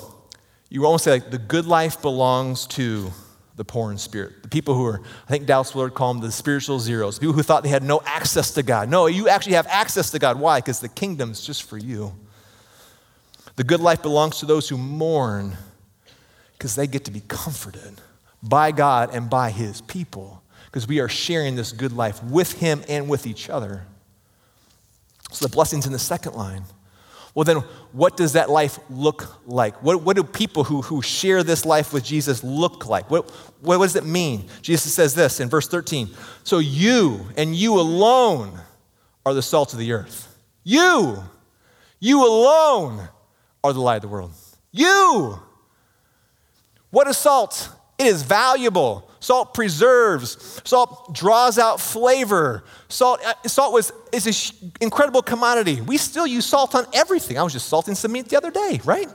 you 0.69 0.85
almost 0.87 1.05
say 1.05 1.11
like 1.11 1.31
the 1.31 1.39
good 1.39 1.67
life 1.67 2.01
belongs 2.01 2.67
to 2.69 3.11
the 3.57 3.65
poor 3.65 3.91
in 3.91 3.99
spirit. 3.99 4.43
The 4.43 4.49
people 4.49 4.75
who 4.75 4.87
are, 4.87 5.01
I 5.27 5.31
think 5.31 5.47
Dallas 5.47 5.75
Willard 5.75 5.95
called 5.95 6.17
them 6.17 6.25
the 6.25 6.33
spiritual 6.33 6.79
zeros, 6.79 7.19
people 7.19 7.35
who 7.35 7.43
thought 7.43 7.62
they 7.62 7.69
had 7.69 7.83
no 7.83 8.01
access 8.05 8.53
to 8.53 8.62
God. 8.62 8.88
No, 8.88 9.07
you 9.07 9.29
actually 9.29 9.55
have 9.55 9.67
access 9.67 10.11
to 10.11 10.19
God. 10.19 10.38
Why? 10.38 10.59
Because 10.59 10.81
the 10.81 10.88
kingdom's 10.88 11.45
just 11.45 11.65
for 11.65 11.77
you. 11.77 12.12
The 13.57 13.65
good 13.65 13.81
life 13.81 14.03
belongs 14.03 14.38
to 14.41 14.47
those 14.47 14.69
who 14.69 14.79
mourn 14.79 15.57
because 16.57 16.75
they 16.75 16.87
get 16.87 17.05
to 17.05 17.11
be 17.11 17.21
comforted 17.29 18.01
by 18.43 18.73
God 18.73 19.15
and 19.15 19.29
by 19.29 19.51
his 19.51 19.83
people 19.83 20.43
because 20.67 20.88
we 20.88 21.01
are 21.01 21.09
sharing 21.09 21.55
this 21.55 21.71
good 21.71 21.93
life 21.93 22.23
with 22.25 22.55
him 22.55 22.83
and 22.88 23.09
with 23.09 23.27
each 23.27 23.51
other. 23.51 23.85
So 25.31 25.47
the 25.47 25.53
blessings 25.53 25.87
in 25.87 25.93
the 25.93 25.99
second 25.99 26.35
line 26.35 26.65
well, 27.35 27.45
then, 27.45 27.59
what 27.92 28.16
does 28.16 28.35
that 28.35 28.51
life 28.51 28.79
look 28.90 29.40
like? 29.47 29.83
What, 29.83 30.03
what 30.03 30.16
do 30.16 30.23
people 30.23 30.64
who, 30.64 30.83
who 30.83 31.01
share 31.01 31.42
this 31.42 31.64
life 31.64 31.92
with 31.92 32.05
Jesus 32.05 32.45
look 32.45 32.87
like? 32.87 33.11
What, 33.11 33.31
what 33.61 33.79
does 33.79 33.97
it 33.97 34.05
mean? 34.05 34.49
Jesus 34.61 34.92
says 34.92 35.14
this 35.14 35.40
in 35.40 35.49
verse 35.49 35.66
13 35.66 36.11
So 36.45 36.59
you 36.59 37.27
and 37.37 37.57
you 37.57 37.81
alone 37.81 38.61
are 39.25 39.33
the 39.33 39.42
salt 39.42 39.73
of 39.73 39.79
the 39.79 39.92
earth. 39.92 40.29
You, 40.62 41.23
you 42.01 42.23
alone 42.23 43.09
are 43.64 43.73
the 43.73 43.81
light 43.81 43.97
of 43.97 44.03
the 44.03 44.09
world. 44.09 44.33
You. 44.71 45.40
What 46.90 47.09
is 47.09 47.16
salt? 47.16 47.71
It 47.99 48.07
is 48.09 48.23
valuable. 48.23 49.09
Salt 49.23 49.55
preserves. 49.55 50.61
Salt 50.65 51.15
draws 51.15 51.57
out 51.57 51.81
flavor. 51.81 52.65
Salt, 52.89 53.21
uh, 53.25 53.35
salt 53.47 53.73
was, 53.73 53.93
is 54.11 54.27
an 54.61 54.73
incredible 54.81 55.23
commodity. 55.23 55.81
We 55.81 55.97
still 55.97 56.27
use 56.27 56.45
salt 56.45 56.75
on 56.75 56.87
everything. 56.93 57.39
I 57.39 57.45
was 57.45 57.53
just 57.53 57.69
salting 57.69 57.95
some 57.95 58.11
meat 58.11 58.29
the 58.29 58.37
other 58.37 58.51
day, 58.51 58.81
right? 58.85 59.09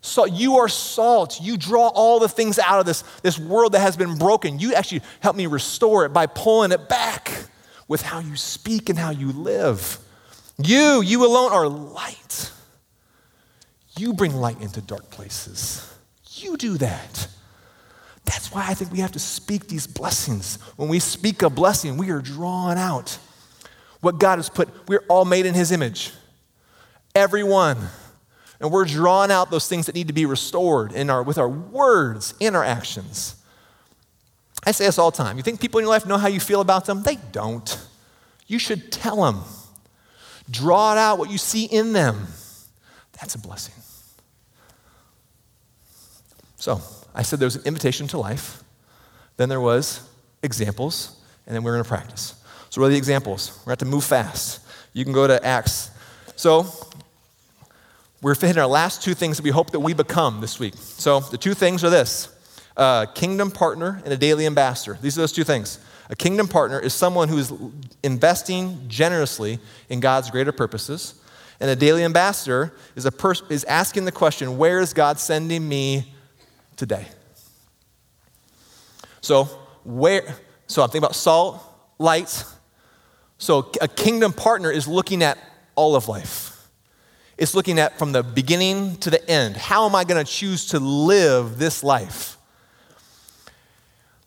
So 0.00 0.24
you 0.24 0.56
are 0.56 0.68
salt. 0.68 1.40
You 1.40 1.56
draw 1.56 1.86
all 1.86 2.18
the 2.18 2.28
things 2.28 2.58
out 2.58 2.80
of 2.80 2.86
this, 2.86 3.04
this 3.22 3.38
world 3.38 3.72
that 3.72 3.80
has 3.80 3.96
been 3.96 4.18
broken. 4.18 4.58
You 4.58 4.74
actually 4.74 5.02
help 5.20 5.36
me 5.36 5.46
restore 5.46 6.04
it 6.04 6.12
by 6.12 6.26
pulling 6.26 6.72
it 6.72 6.88
back 6.88 7.32
with 7.86 8.02
how 8.02 8.18
you 8.18 8.34
speak 8.34 8.88
and 8.88 8.98
how 8.98 9.10
you 9.10 9.30
live. 9.30 9.98
You, 10.60 11.00
you 11.00 11.24
alone 11.24 11.52
are 11.52 11.68
light. 11.68 12.50
You 13.96 14.14
bring 14.14 14.34
light 14.34 14.60
into 14.60 14.80
dark 14.80 15.10
places. 15.10 15.94
You 16.34 16.56
do 16.56 16.76
that. 16.78 17.28
That's 18.28 18.52
why 18.52 18.66
I 18.68 18.74
think 18.74 18.92
we 18.92 18.98
have 18.98 19.12
to 19.12 19.18
speak 19.18 19.68
these 19.68 19.86
blessings. 19.86 20.56
When 20.76 20.90
we 20.90 20.98
speak 20.98 21.40
a 21.40 21.48
blessing, 21.48 21.96
we 21.96 22.10
are 22.10 22.20
drawing 22.20 22.76
out 22.76 23.18
what 24.02 24.18
God 24.18 24.36
has 24.36 24.50
put. 24.50 24.68
We're 24.86 25.04
all 25.08 25.24
made 25.24 25.46
in 25.46 25.54
His 25.54 25.72
image. 25.72 26.12
Everyone. 27.14 27.78
And 28.60 28.70
we're 28.70 28.84
drawing 28.84 29.30
out 29.30 29.50
those 29.50 29.66
things 29.66 29.86
that 29.86 29.94
need 29.94 30.08
to 30.08 30.12
be 30.12 30.26
restored 30.26 30.92
in 30.92 31.08
our, 31.08 31.22
with 31.22 31.38
our 31.38 31.48
words 31.48 32.34
and 32.38 32.54
our 32.54 32.64
actions. 32.64 33.34
I 34.66 34.72
say 34.72 34.84
this 34.84 34.98
all 34.98 35.10
the 35.10 35.16
time. 35.16 35.38
You 35.38 35.42
think 35.42 35.58
people 35.58 35.78
in 35.78 35.84
your 35.84 35.90
life 35.90 36.04
know 36.04 36.18
how 36.18 36.28
you 36.28 36.40
feel 36.40 36.60
about 36.60 36.84
them? 36.84 37.04
They 37.04 37.16
don't. 37.32 37.80
You 38.46 38.58
should 38.58 38.92
tell 38.92 39.24
them. 39.24 39.40
Draw 40.50 40.92
it 40.92 40.98
out 40.98 41.18
what 41.18 41.30
you 41.30 41.38
see 41.38 41.64
in 41.64 41.94
them. 41.94 42.26
That's 43.18 43.34
a 43.34 43.38
blessing. 43.38 43.74
So, 46.56 46.82
I 47.18 47.22
said 47.22 47.40
there 47.40 47.46
was 47.46 47.56
an 47.56 47.64
invitation 47.64 48.06
to 48.08 48.18
life, 48.18 48.62
then 49.36 49.48
there 49.48 49.60
was 49.60 50.08
examples, 50.44 51.16
and 51.46 51.54
then 51.54 51.64
we're 51.64 51.72
going 51.72 51.82
to 51.82 51.88
practice. 51.88 52.40
So, 52.70 52.80
what 52.80 52.86
are 52.86 52.90
the 52.90 52.96
examples? 52.96 53.50
We're 53.50 53.70
going 53.70 53.78
to 53.78 53.84
have 53.84 53.90
to 53.90 53.96
move 53.96 54.04
fast. 54.04 54.60
You 54.92 55.02
can 55.02 55.12
go 55.12 55.26
to 55.26 55.44
Acts. 55.44 55.90
So, 56.36 56.66
we're 58.22 58.36
hitting 58.36 58.58
our 58.58 58.68
last 58.68 59.02
two 59.02 59.14
things 59.14 59.36
that 59.36 59.42
we 59.42 59.50
hope 59.50 59.70
that 59.70 59.80
we 59.80 59.94
become 59.94 60.40
this 60.40 60.60
week. 60.60 60.74
So, 60.76 61.18
the 61.18 61.36
two 61.36 61.54
things 61.54 61.82
are 61.82 61.90
this 61.90 62.28
kingdom 63.16 63.50
partner 63.50 64.00
and 64.04 64.14
a 64.14 64.16
daily 64.16 64.46
ambassador. 64.46 64.96
These 65.02 65.18
are 65.18 65.22
those 65.22 65.32
two 65.32 65.44
things. 65.44 65.80
A 66.10 66.16
kingdom 66.16 66.46
partner 66.46 66.78
is 66.78 66.94
someone 66.94 67.28
who 67.28 67.38
is 67.38 67.52
investing 68.04 68.84
generously 68.86 69.58
in 69.88 69.98
God's 69.98 70.30
greater 70.30 70.52
purposes. 70.52 71.14
And 71.58 71.68
a 71.68 71.74
daily 71.74 72.04
ambassador 72.04 72.72
is, 72.94 73.04
a 73.04 73.10
pers- 73.10 73.42
is 73.50 73.64
asking 73.64 74.04
the 74.04 74.12
question, 74.12 74.56
where 74.56 74.78
is 74.78 74.94
God 74.94 75.18
sending 75.18 75.68
me 75.68 76.14
today? 76.78 77.06
So, 79.20 79.44
where, 79.84 80.22
so 80.66 80.82
I'm 80.82 80.88
thinking 80.88 81.04
about 81.04 81.14
salt, 81.14 81.62
light. 81.98 82.44
So, 83.36 83.70
a 83.82 83.88
kingdom 83.88 84.32
partner 84.32 84.70
is 84.70 84.88
looking 84.88 85.22
at 85.22 85.36
all 85.74 85.94
of 85.94 86.08
life. 86.08 86.70
It's 87.36 87.54
looking 87.54 87.78
at 87.78 87.98
from 87.98 88.12
the 88.12 88.22
beginning 88.22 88.96
to 88.96 89.10
the 89.10 89.30
end. 89.30 89.56
How 89.56 89.86
am 89.86 89.94
I 89.94 90.04
going 90.04 90.24
to 90.24 90.30
choose 90.30 90.68
to 90.68 90.80
live 90.80 91.58
this 91.58 91.84
life? 91.84 92.36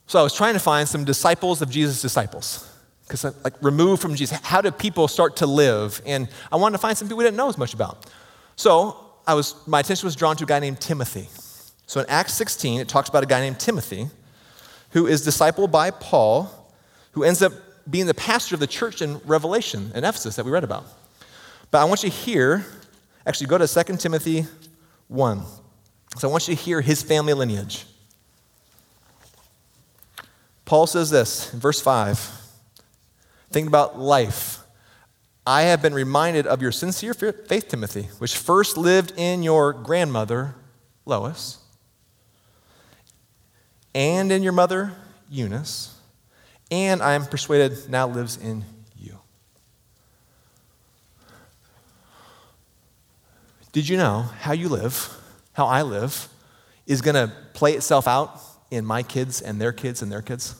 So 0.07 0.19
I 0.19 0.23
was 0.23 0.33
trying 0.33 0.53
to 0.53 0.59
find 0.59 0.87
some 0.87 1.05
disciples 1.05 1.61
of 1.61 1.69
Jesus' 1.69 2.01
disciples. 2.01 2.67
Because, 3.07 3.23
like, 3.43 3.53
removed 3.61 4.01
from 4.01 4.15
Jesus, 4.15 4.39
how 4.41 4.61
do 4.61 4.71
people 4.71 5.07
start 5.09 5.37
to 5.37 5.45
live? 5.45 6.01
And 6.05 6.29
I 6.51 6.55
wanted 6.55 6.73
to 6.73 6.81
find 6.81 6.97
some 6.97 7.07
people 7.07 7.17
we 7.17 7.25
didn't 7.25 7.37
know 7.37 7.49
as 7.49 7.57
much 7.57 7.73
about. 7.73 8.05
So 8.55 8.95
I 9.27 9.33
was, 9.33 9.55
my 9.67 9.81
attention 9.81 10.07
was 10.07 10.15
drawn 10.15 10.37
to 10.37 10.43
a 10.45 10.47
guy 10.47 10.59
named 10.59 10.79
Timothy. 10.79 11.27
So 11.91 11.99
in 11.99 12.05
Acts 12.07 12.33
16, 12.35 12.79
it 12.79 12.87
talks 12.87 13.09
about 13.09 13.21
a 13.21 13.25
guy 13.25 13.41
named 13.41 13.59
Timothy 13.59 14.07
who 14.91 15.07
is 15.07 15.27
discipled 15.27 15.71
by 15.71 15.91
Paul, 15.91 16.49
who 17.11 17.25
ends 17.25 17.41
up 17.41 17.51
being 17.89 18.05
the 18.05 18.13
pastor 18.13 18.55
of 18.55 18.61
the 18.61 18.67
church 18.67 19.01
in 19.01 19.19
Revelation 19.25 19.91
in 19.93 20.05
Ephesus 20.05 20.37
that 20.37 20.45
we 20.45 20.51
read 20.51 20.63
about. 20.63 20.85
But 21.69 21.81
I 21.81 21.83
want 21.83 22.01
you 22.03 22.09
to 22.09 22.15
hear, 22.15 22.65
actually, 23.25 23.47
go 23.47 23.57
to 23.57 23.67
2 23.67 23.97
Timothy 23.97 24.45
1. 25.09 25.43
So 26.15 26.29
I 26.29 26.31
want 26.31 26.47
you 26.47 26.55
to 26.55 26.61
hear 26.61 26.79
his 26.79 27.03
family 27.03 27.33
lineage. 27.33 27.83
Paul 30.63 30.87
says 30.87 31.09
this 31.09 31.53
in 31.53 31.59
verse 31.59 31.81
5 31.81 32.31
Think 33.49 33.67
about 33.67 33.99
life. 33.99 34.59
I 35.45 35.63
have 35.63 35.81
been 35.81 35.93
reminded 35.93 36.47
of 36.47 36.61
your 36.61 36.71
sincere 36.71 37.13
faith, 37.13 37.67
Timothy, 37.67 38.03
which 38.19 38.37
first 38.37 38.77
lived 38.77 39.11
in 39.17 39.43
your 39.43 39.73
grandmother, 39.73 40.55
Lois, 41.05 41.60
and 43.93 44.31
in 44.31 44.43
your 44.43 44.53
mother, 44.53 44.93
Eunice, 45.29 45.95
and 46.69 47.01
I 47.01 47.13
am 47.13 47.25
persuaded 47.25 47.89
now 47.89 48.07
lives 48.07 48.37
in 48.37 48.63
you. 48.97 49.19
Did 53.71 53.89
you 53.89 53.97
know 53.97 54.21
how 54.39 54.53
you 54.53 54.69
live, 54.69 55.09
how 55.53 55.65
I 55.65 55.81
live, 55.81 56.29
is 56.87 57.01
going 57.01 57.15
to 57.15 57.33
play 57.53 57.73
itself 57.73 58.07
out 58.07 58.39
in 58.69 58.85
my 58.85 59.03
kids 59.03 59.41
and 59.41 59.59
their 59.59 59.73
kids 59.73 60.01
and 60.01 60.11
their 60.11 60.21
kids? 60.21 60.55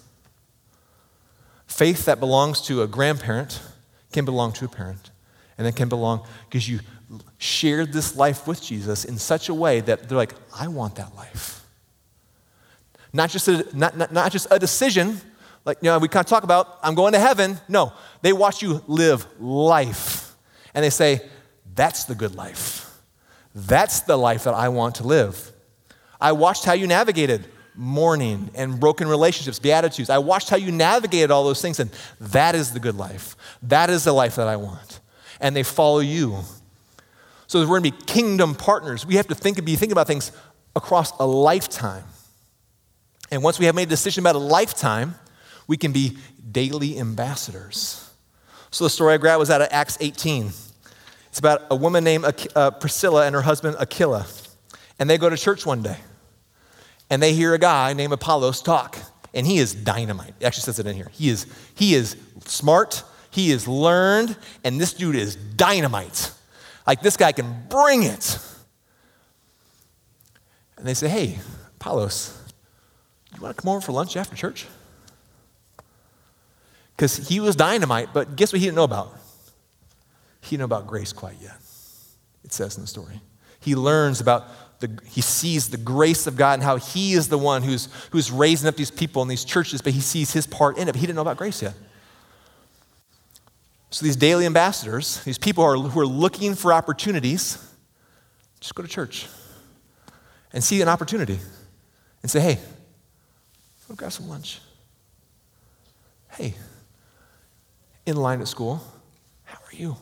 Faith 1.68 2.06
that 2.06 2.20
belongs 2.20 2.62
to 2.62 2.82
a 2.82 2.88
grandparent 2.88 3.62
can 4.12 4.26
belong 4.26 4.52
to 4.54 4.66
a 4.66 4.68
parent, 4.68 5.12
and 5.58 5.66
it 5.66 5.76
can 5.76 5.88
belong 5.88 6.26
because 6.50 6.68
you 6.68 6.82
shared 7.38 7.94
this 7.94 8.16
life 8.16 8.46
with 8.48 8.62
Jesus 8.62 9.06
in 9.06 9.18
such 9.18 9.48
a 9.48 9.54
way 9.54 9.80
that 9.80 10.08
they're 10.08 10.18
like, 10.18 10.34
I 10.58 10.68
want 10.68 10.96
that 10.96 11.16
life. 11.16 11.61
Not 13.14 13.30
just 13.30 13.48
a, 13.48 13.66
not, 13.74 13.98
not, 13.98 14.12
not 14.12 14.32
just 14.32 14.48
a 14.52 14.60
decision, 14.60 15.20
like 15.66 15.78
you 15.82 15.88
know, 15.88 16.00
we 16.00 16.08
kind 16.08 16.24
of 16.24 16.30
talk 16.30 16.44
about, 16.44 16.80
I'm 16.82 16.96
going 16.96 17.14
to 17.14 17.20
heaven. 17.20 17.60
No, 17.68 17.94
they 18.22 18.34
watch 18.34 18.62
you 18.62 18.84
live 18.88 19.26
life. 19.40 20.36
And 20.74 20.84
they 20.84 20.90
say, 20.90 21.22
that's 21.76 22.06
the 22.06 22.16
good 22.16 22.36
life. 22.36 23.00
That's 23.54 24.02
the 24.02 24.18
life 24.18 24.46
that 24.46 24.54
I 24.54 24.70
want 24.70 24.96
to 24.96 25.04
live. 25.04 25.52
I 26.20 26.32
watched 26.32 26.66
how 26.66 26.74
you 26.74 26.88
navigated 26.88 27.46
mourning 27.76 28.50
and 28.56 28.80
broken 28.80 29.08
relationships, 29.08 29.60
beatitudes. 29.60 30.10
I 30.10 30.18
watched 30.20 30.50
how 30.50 30.58
you 30.58 30.72
navigated 30.72 31.32
all 31.32 31.44
those 31.44 31.62
things, 31.62 31.80
and 31.80 31.90
that 32.20 32.56
is 32.56 32.74
the 32.74 32.80
good 32.80 32.96
life. 32.96 33.36
That 33.64 33.90
is 33.90 34.04
the 34.04 34.14
life 34.14 34.36
that 34.36 34.48
I 34.48 34.56
want. 34.56 35.00
And 35.40 35.56
they 35.56 35.64
follow 35.64 36.00
you. 36.00 36.40
So 37.48 37.60
we're 37.62 37.80
going 37.80 37.84
to 37.84 37.92
be 37.92 38.06
kingdom 38.06 38.56
partners. 38.56 39.06
We 39.06 39.16
have 39.16 39.28
to 39.28 39.36
think, 39.36 39.64
be 39.66 39.76
thinking 39.76 39.92
about 39.92 40.08
things 40.08 40.32
across 40.76 41.12
a 41.20 41.26
lifetime. 41.26 42.04
And 43.32 43.42
once 43.42 43.58
we 43.58 43.66
have 43.66 43.76
made 43.76 43.88
a 43.88 43.90
decision 43.90 44.24
about 44.24 44.36
a 44.36 44.40
lifetime, 44.40 45.16
we 45.68 45.78
can 45.78 45.92
be 45.92 46.18
daily 46.52 47.00
ambassadors. 47.00 48.10
So 48.72 48.84
the 48.84 48.90
story 48.90 49.14
I 49.14 49.18
grabbed 49.18 49.40
was 49.40 49.50
out 49.50 49.62
of 49.62 49.70
Acts 49.72 49.98
18. 50.02 50.52
It's 51.28 51.40
about 51.40 51.62
a 51.72 51.76
woman 51.76 52.04
named 52.04 52.26
uh, 52.56 52.72
Priscilla 52.72 53.26
and 53.26 53.34
her 53.34 53.42
husband 53.42 53.78
Aquila. 53.80 54.28
And 55.00 55.10
they 55.10 55.18
go 55.18 55.30
to 55.30 55.38
church 55.38 55.66
one 55.66 55.82
day 55.82 55.98
and 57.12 57.22
they 57.22 57.34
hear 57.34 57.54
a 57.54 57.60
guy 57.60 57.92
named 57.92 58.14
Apollos 58.14 58.62
talk, 58.62 58.98
and 59.34 59.46
he 59.46 59.58
is 59.58 59.76
dynamite. 59.76 60.34
It 60.40 60.46
actually 60.46 60.64
says 60.64 60.80
it 60.80 60.88
in 60.88 60.96
here. 60.96 61.10
He 61.12 61.28
is, 61.28 61.46
he 61.76 61.94
is 61.94 62.16
smart, 62.46 63.04
he 63.32 63.52
is 63.52 63.68
learned, 63.68 64.38
and 64.64 64.80
this 64.80 64.94
dude 64.94 65.18
is 65.18 65.36
dynamite. 65.36 66.32
Like 66.88 67.02
this 67.02 67.18
guy 67.18 67.34
can 67.34 67.64
bring 67.68 68.04
it. 68.04 68.40
And 70.78 70.88
they 70.88 70.94
say, 70.94 71.10
Hey, 71.10 71.40
Apollos, 71.76 72.41
you 73.36 73.42
want 73.42 73.56
to 73.56 73.62
come 73.62 73.72
over 73.72 73.82
for 73.82 73.92
lunch 73.92 74.16
after 74.18 74.36
church? 74.36 74.68
Because 76.96 77.28
he 77.28 77.40
was 77.40 77.56
dynamite, 77.56 78.10
but 78.14 78.36
guess 78.36 78.54
what 78.54 78.60
he 78.60 78.66
didn't 78.66 78.76
know 78.76 78.84
about? 78.84 79.14
He 80.42 80.52
didn't 80.52 80.60
know 80.60 80.66
about 80.66 80.88
grace 80.88 81.14
quite 81.14 81.38
yet. 81.42 81.58
It 82.44 82.54
says 82.54 82.78
in 82.78 82.84
the 82.84 82.88
story. 82.88 83.22
He 83.60 83.76
learns 83.76 84.22
about 84.22 84.46
the, 84.80 85.00
he 85.06 85.22
sees 85.22 85.70
the 85.70 85.78
grace 85.78 86.28
of 86.28 86.36
God 86.36 86.56
and 86.56 86.64
how 86.64 86.78
he 86.78 87.14
is 87.14 87.30
the 87.30 87.38
one 87.38 87.62
who's, 87.62 87.88
who's 88.12 88.32
raising 88.32 88.68
up 88.68 88.76
these 88.76 88.92
people 88.92 89.22
in 89.22 89.28
these 89.28 89.46
churches, 89.46 89.82
but 89.82 89.94
he 89.94 90.02
sees 90.02 90.34
his 90.34 90.48
part 90.48 90.78
in 90.78 90.88
it, 90.88 90.92
but 90.92 91.00
he 91.00 91.06
didn't 91.06 91.16
know 91.16 91.22
about 91.22 91.38
grace 91.38 91.62
yet. 91.62 91.74
So 93.92 94.06
these 94.06 94.16
daily 94.16 94.46
ambassadors, 94.46 95.24
these 95.24 95.38
people 95.38 95.64
who 95.64 95.70
are, 95.70 95.90
who 95.90 96.00
are 96.00 96.08
looking 96.08 96.56
for 96.56 96.74
opportunities, 96.74 97.58
just 98.60 98.74
go 98.74 98.84
to 98.84 98.90
church 98.90 99.28
and 100.54 100.64
see 100.64 100.82
an 100.82 100.88
opportunity 100.88 101.40
and 102.22 102.32
say, 102.32 102.40
hey, 102.40 102.60
go 103.92 103.96
grab 103.96 104.12
some 104.12 104.30
lunch. 104.30 104.62
Hey, 106.30 106.56
in 108.06 108.16
line 108.16 108.40
at 108.40 108.48
school, 108.48 108.82
how 109.44 109.58
are 109.58 109.76
you? 109.76 109.98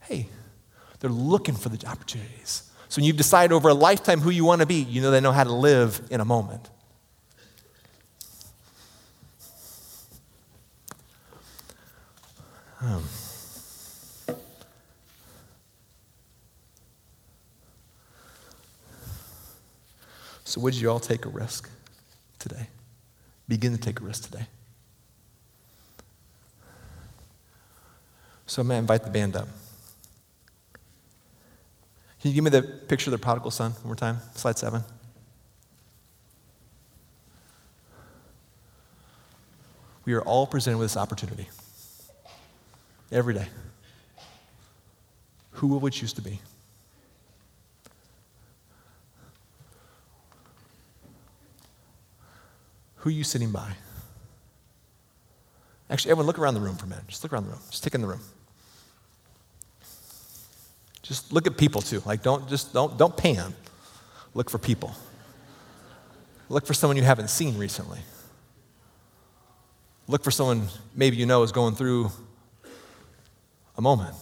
Hey, 0.00 0.28
they're 0.98 1.10
looking 1.10 1.54
for 1.54 1.68
the 1.68 1.86
opportunities. 1.86 2.70
So 2.88 2.98
when 2.98 3.04
you've 3.06 3.16
decided 3.16 3.54
over 3.54 3.68
a 3.68 3.74
lifetime 3.74 4.20
who 4.20 4.30
you 4.30 4.44
want 4.44 4.60
to 4.60 4.66
be, 4.66 4.74
you 4.82 5.00
know 5.00 5.10
they 5.10 5.20
know 5.20 5.32
how 5.32 5.44
to 5.44 5.52
live 5.52 6.00
in 6.10 6.20
a 6.20 6.24
moment. 6.24 6.68
Um. 12.80 13.04
So, 20.46 20.60
would 20.60 20.74
you 20.74 20.90
all 20.90 21.00
take 21.00 21.24
a 21.24 21.28
risk 21.28 21.68
today? 22.48 22.68
Begin 23.48 23.72
to 23.72 23.78
take 23.78 24.00
a 24.00 24.04
risk 24.04 24.30
today. 24.30 24.46
So, 28.46 28.62
I'm 28.62 28.68
going 28.68 28.76
to 28.76 28.80
invite 28.80 29.02
the 29.02 29.10
band 29.10 29.34
up. 29.36 29.48
Can 32.20 32.30
you 32.30 32.34
give 32.34 32.44
me 32.44 32.50
the 32.50 32.62
picture 32.62 33.10
of 33.10 33.12
the 33.12 33.18
prodigal 33.18 33.50
son 33.50 33.72
one 33.72 33.86
more 33.86 33.96
time? 33.96 34.18
Slide 34.34 34.56
seven. 34.56 34.84
We 40.04 40.12
are 40.12 40.22
all 40.22 40.46
presented 40.46 40.78
with 40.78 40.86
this 40.86 40.96
opportunity 40.96 41.48
every 43.10 43.34
day. 43.34 43.48
who 45.52 45.68
will 45.68 45.80
we 45.80 45.90
choose 45.90 46.12
to 46.12 46.22
be? 46.22 46.40
Who 53.04 53.10
are 53.10 53.12
you 53.12 53.22
sitting 53.22 53.50
by? 53.50 53.70
Actually, 55.90 56.12
everyone, 56.12 56.26
look 56.26 56.38
around 56.38 56.54
the 56.54 56.60
room 56.60 56.74
for 56.74 56.86
a 56.86 56.88
minute. 56.88 57.06
Just 57.06 57.22
look 57.22 57.34
around 57.34 57.44
the 57.44 57.50
room. 57.50 57.60
Just 57.70 57.84
take 57.84 57.94
in 57.94 58.00
the 58.00 58.06
room. 58.06 58.22
Just 61.02 61.30
look 61.30 61.46
at 61.46 61.58
people 61.58 61.82
too. 61.82 62.02
Like, 62.06 62.22
don't 62.22 62.48
just 62.48 62.72
don't 62.72 62.96
don't 62.96 63.14
pan. 63.14 63.52
Look 64.32 64.48
for 64.48 64.56
people. 64.56 64.94
Look 66.48 66.64
for 66.66 66.72
someone 66.72 66.96
you 66.96 67.02
haven't 67.02 67.28
seen 67.28 67.58
recently. 67.58 67.98
Look 70.08 70.24
for 70.24 70.30
someone 70.30 70.68
maybe 70.94 71.18
you 71.18 71.26
know 71.26 71.42
is 71.42 71.52
going 71.52 71.74
through 71.74 72.10
a 73.76 73.82
moment. 73.82 74.16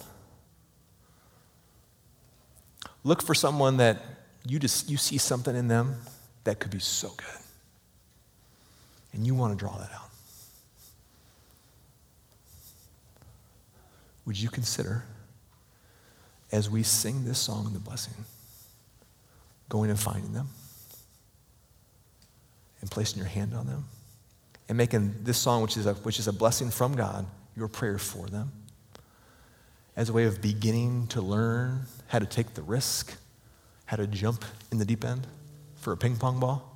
Look 3.04 3.22
for 3.22 3.36
someone 3.36 3.76
that 3.76 4.02
you 4.44 4.58
just 4.58 4.90
you 4.90 4.96
see 4.96 5.18
something 5.18 5.54
in 5.54 5.68
them 5.68 6.00
that 6.42 6.58
could 6.58 6.72
be 6.72 6.80
so 6.80 7.10
good. 7.16 7.41
And 9.12 9.26
you 9.26 9.34
want 9.34 9.52
to 9.52 9.58
draw 9.58 9.76
that 9.76 9.90
out. 9.92 10.10
Would 14.24 14.40
you 14.40 14.48
consider 14.48 15.04
as 16.50 16.70
we 16.70 16.82
sing 16.82 17.24
this 17.24 17.38
song 17.38 17.70
the 17.72 17.78
blessing 17.78 18.14
going 19.68 19.90
and 19.90 19.98
finding 19.98 20.32
them 20.32 20.48
and 22.80 22.90
placing 22.90 23.18
your 23.18 23.26
hand 23.26 23.54
on 23.54 23.66
them 23.66 23.84
and 24.68 24.78
making 24.78 25.14
this 25.24 25.38
song 25.38 25.62
which 25.62 25.76
is 25.76 25.86
a, 25.86 25.94
which 25.94 26.18
is 26.18 26.28
a 26.28 26.32
blessing 26.32 26.70
from 26.70 26.94
God 26.94 27.26
your 27.56 27.68
prayer 27.68 27.98
for 27.98 28.26
them? 28.26 28.52
as 29.96 30.08
a 30.08 30.12
way 30.12 30.24
of 30.24 30.40
beginning 30.40 31.06
to 31.08 31.20
learn 31.20 31.82
how 32.08 32.18
to 32.18 32.26
take 32.26 32.54
the 32.54 32.62
risk, 32.62 33.14
how 33.86 33.96
to 33.96 34.06
jump 34.06 34.44
in 34.70 34.78
the 34.78 34.84
deep 34.84 35.04
end 35.04 35.26
for 35.76 35.92
a 35.92 35.96
ping 35.96 36.16
pong 36.16 36.40
ball? 36.40 36.71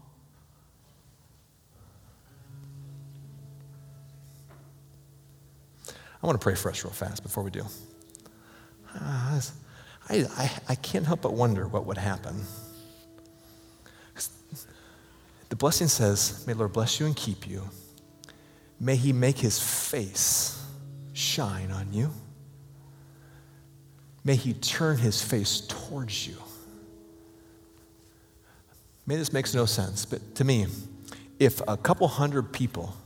I 6.23 6.27
want 6.27 6.41
to 6.41 6.43
pray 6.43 6.55
for 6.55 6.71
us 6.71 6.83
real 6.85 6.93
fast 6.93 7.23
before 7.23 7.43
we 7.43 7.51
do. 7.51 7.65
Uh, 8.95 9.41
I, 10.09 10.27
I, 10.37 10.51
I 10.71 10.75
can't 10.77 11.05
help 11.05 11.23
but 11.23 11.35
wonder 11.35 11.67
what 11.69 11.87
would 11.87 11.99
happen. 11.99 12.43
The 15.49 15.57
blessing 15.57 15.89
says, 15.89 16.45
May 16.47 16.55
Lord 16.55 16.73
bless 16.73 16.99
you 16.99 17.07
and 17.07 17.15
keep 17.15 17.47
you. 17.47 17.63
May 18.81 18.97
he 18.97 19.13
make 19.13 19.39
his 19.39 19.59
face 19.61 20.63
shine 21.13 21.71
on 21.71 21.93
you. 21.93 22.11
May 24.25 24.37
he 24.37 24.55
turn 24.55 24.99
his 24.99 25.23
face 25.23 25.61
towards 25.61 26.27
you. 26.27 26.37
May 29.07 29.17
this 29.17 29.33
makes 29.33 29.55
no 29.55 29.67
sense, 29.67 30.05
but 30.05 30.35
to 30.35 30.45
me, 30.45 30.67
if 31.39 31.61
a 31.69 31.77
couple 31.77 32.09
hundred 32.09 32.53
people 32.53 32.97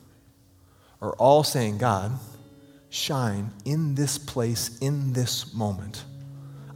are 1.02 1.12
all 1.12 1.44
saying, 1.44 1.76
God, 1.78 2.12
shine 2.90 3.50
in 3.64 3.94
this 3.94 4.18
place, 4.18 4.78
in 4.80 5.12
this 5.12 5.54
moment. 5.54 6.04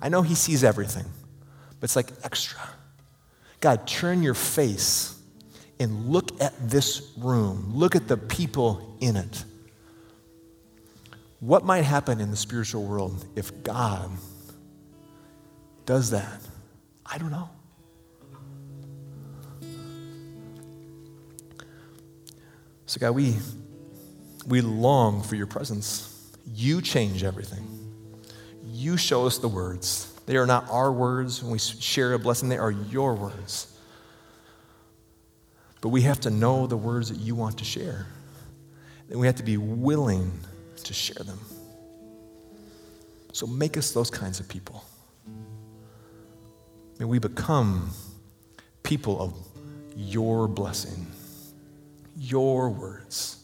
I 0.01 0.09
know 0.09 0.23
he 0.23 0.35
sees 0.35 0.65
everything, 0.65 1.05
but 1.81 1.85
it's 1.85 1.97
like 1.97 2.11
extra. 2.23 2.61
God, 3.61 3.87
turn 3.87 4.23
your 4.23 4.35
face 4.35 5.19
and 5.81 6.07
look 6.09 6.41
at 6.41 6.53
this 6.69 7.13
room. 7.17 7.73
Look 7.75 7.97
at 7.97 8.09
the 8.09 8.17
people 8.17 8.97
in 9.01 9.17
it. 9.17 9.45
What 11.41 11.65
might 11.65 11.83
happen 11.83 12.21
in 12.21 12.31
the 12.31 12.37
spiritual 12.37 12.85
world 12.85 13.25
if 13.37 13.63
God 13.63 14.11
does 15.85 16.11
that? 16.11 16.41
I 17.05 17.19
don't 17.19 17.31
know. 17.31 17.51
So, 22.87 23.01
God, 23.01 23.11
we, 23.11 23.37
we 24.47 24.61
long 24.61 25.23
for 25.23 25.37
your 25.37 25.47
presence. 25.47 26.33
You 26.47 26.83
change 26.83 27.25
everything. 27.25 27.67
You 28.65 28.97
show 28.97 29.27
us 29.27 29.39
the 29.39 29.49
words. 29.49 30.13
They 30.27 30.37
are 30.37 30.47
not 30.47 30.69
our 30.71 30.93
words 30.93 31.43
when 31.43 31.53
we 31.53 31.59
share 31.59 32.13
a 32.15 32.19
blessing, 32.19 32.49
they 32.49 32.59
are 32.59 32.71
your 32.71 33.15
words. 33.15 33.71
But 35.81 35.91
we 35.91 36.03
have 36.03 36.21
to 36.21 36.31
know 36.31 36.67
the 36.67 36.77
words 36.77 37.11
that 37.11 37.19
you 37.19 37.35
want 37.35 37.59
to 37.59 37.65
share. 37.65 38.07
And 39.11 39.21
we 39.21 39.27
have 39.27 39.37
to 39.37 39.43
be 39.43 39.59
willing 39.59 40.33
to 40.83 40.95
share 40.95 41.23
them. 41.23 41.39
So 43.33 43.47
make 43.47 43.77
us 43.77 43.93
those 43.93 44.11
kinds 44.11 44.41
of 44.41 44.49
people. 44.49 44.85
May 46.99 47.05
we 47.05 47.19
become 47.19 47.91
people 48.83 49.21
of 49.21 49.35
your 49.97 50.49
blessing, 50.49 51.07
your 52.17 52.71
words. 52.71 53.44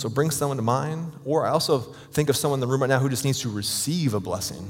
So 0.00 0.08
bring 0.08 0.30
someone 0.30 0.56
to 0.56 0.62
mind, 0.62 1.12
or 1.26 1.44
I 1.44 1.50
also 1.50 1.80
think 2.12 2.30
of 2.30 2.36
someone 2.36 2.56
in 2.56 2.60
the 2.62 2.66
room 2.66 2.80
right 2.80 2.88
now 2.88 2.98
who 2.98 3.10
just 3.10 3.22
needs 3.22 3.40
to 3.40 3.50
receive 3.50 4.14
a 4.14 4.20
blessing. 4.20 4.66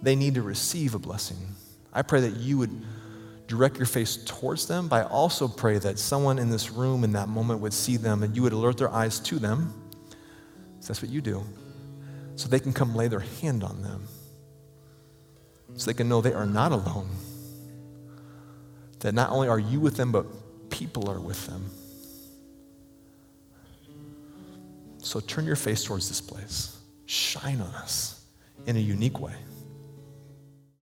They 0.00 0.14
need 0.14 0.36
to 0.36 0.42
receive 0.42 0.94
a 0.94 0.98
blessing. 1.00 1.38
I 1.92 2.02
pray 2.02 2.20
that 2.20 2.36
you 2.36 2.56
would 2.58 2.70
direct 3.48 3.76
your 3.76 3.86
face 3.86 4.16
towards 4.16 4.68
them, 4.68 4.86
but 4.86 5.04
I 5.04 5.08
also 5.08 5.48
pray 5.48 5.78
that 5.78 5.98
someone 5.98 6.38
in 6.38 6.50
this 6.50 6.70
room 6.70 7.02
in 7.02 7.10
that 7.14 7.28
moment 7.28 7.58
would 7.62 7.72
see 7.72 7.96
them 7.96 8.22
and 8.22 8.36
you 8.36 8.42
would 8.42 8.52
alert 8.52 8.78
their 8.78 8.92
eyes 8.92 9.18
to 9.20 9.40
them. 9.40 9.74
So 10.78 10.86
that's 10.86 11.02
what 11.02 11.10
you 11.10 11.20
do. 11.20 11.42
So 12.36 12.48
they 12.48 12.60
can 12.60 12.72
come 12.72 12.94
lay 12.94 13.08
their 13.08 13.24
hand 13.42 13.64
on 13.64 13.82
them 13.82 14.06
so 15.74 15.86
they 15.86 15.94
can 15.94 16.08
know 16.08 16.20
they 16.20 16.32
are 16.32 16.46
not 16.46 16.70
alone. 16.70 17.08
That 19.00 19.14
not 19.14 19.30
only 19.30 19.48
are 19.48 19.58
you 19.58 19.80
with 19.80 19.96
them, 19.96 20.12
but 20.12 20.70
people 20.70 21.10
are 21.10 21.18
with 21.18 21.44
them. 21.48 21.68
So 25.04 25.20
turn 25.20 25.44
your 25.44 25.56
face 25.56 25.84
towards 25.84 26.08
this 26.08 26.20
place. 26.20 26.78
Shine 27.04 27.60
on 27.60 27.74
us 27.74 28.24
in 28.66 28.76
a 28.76 28.80
unique 28.80 29.20
way. 29.20 29.34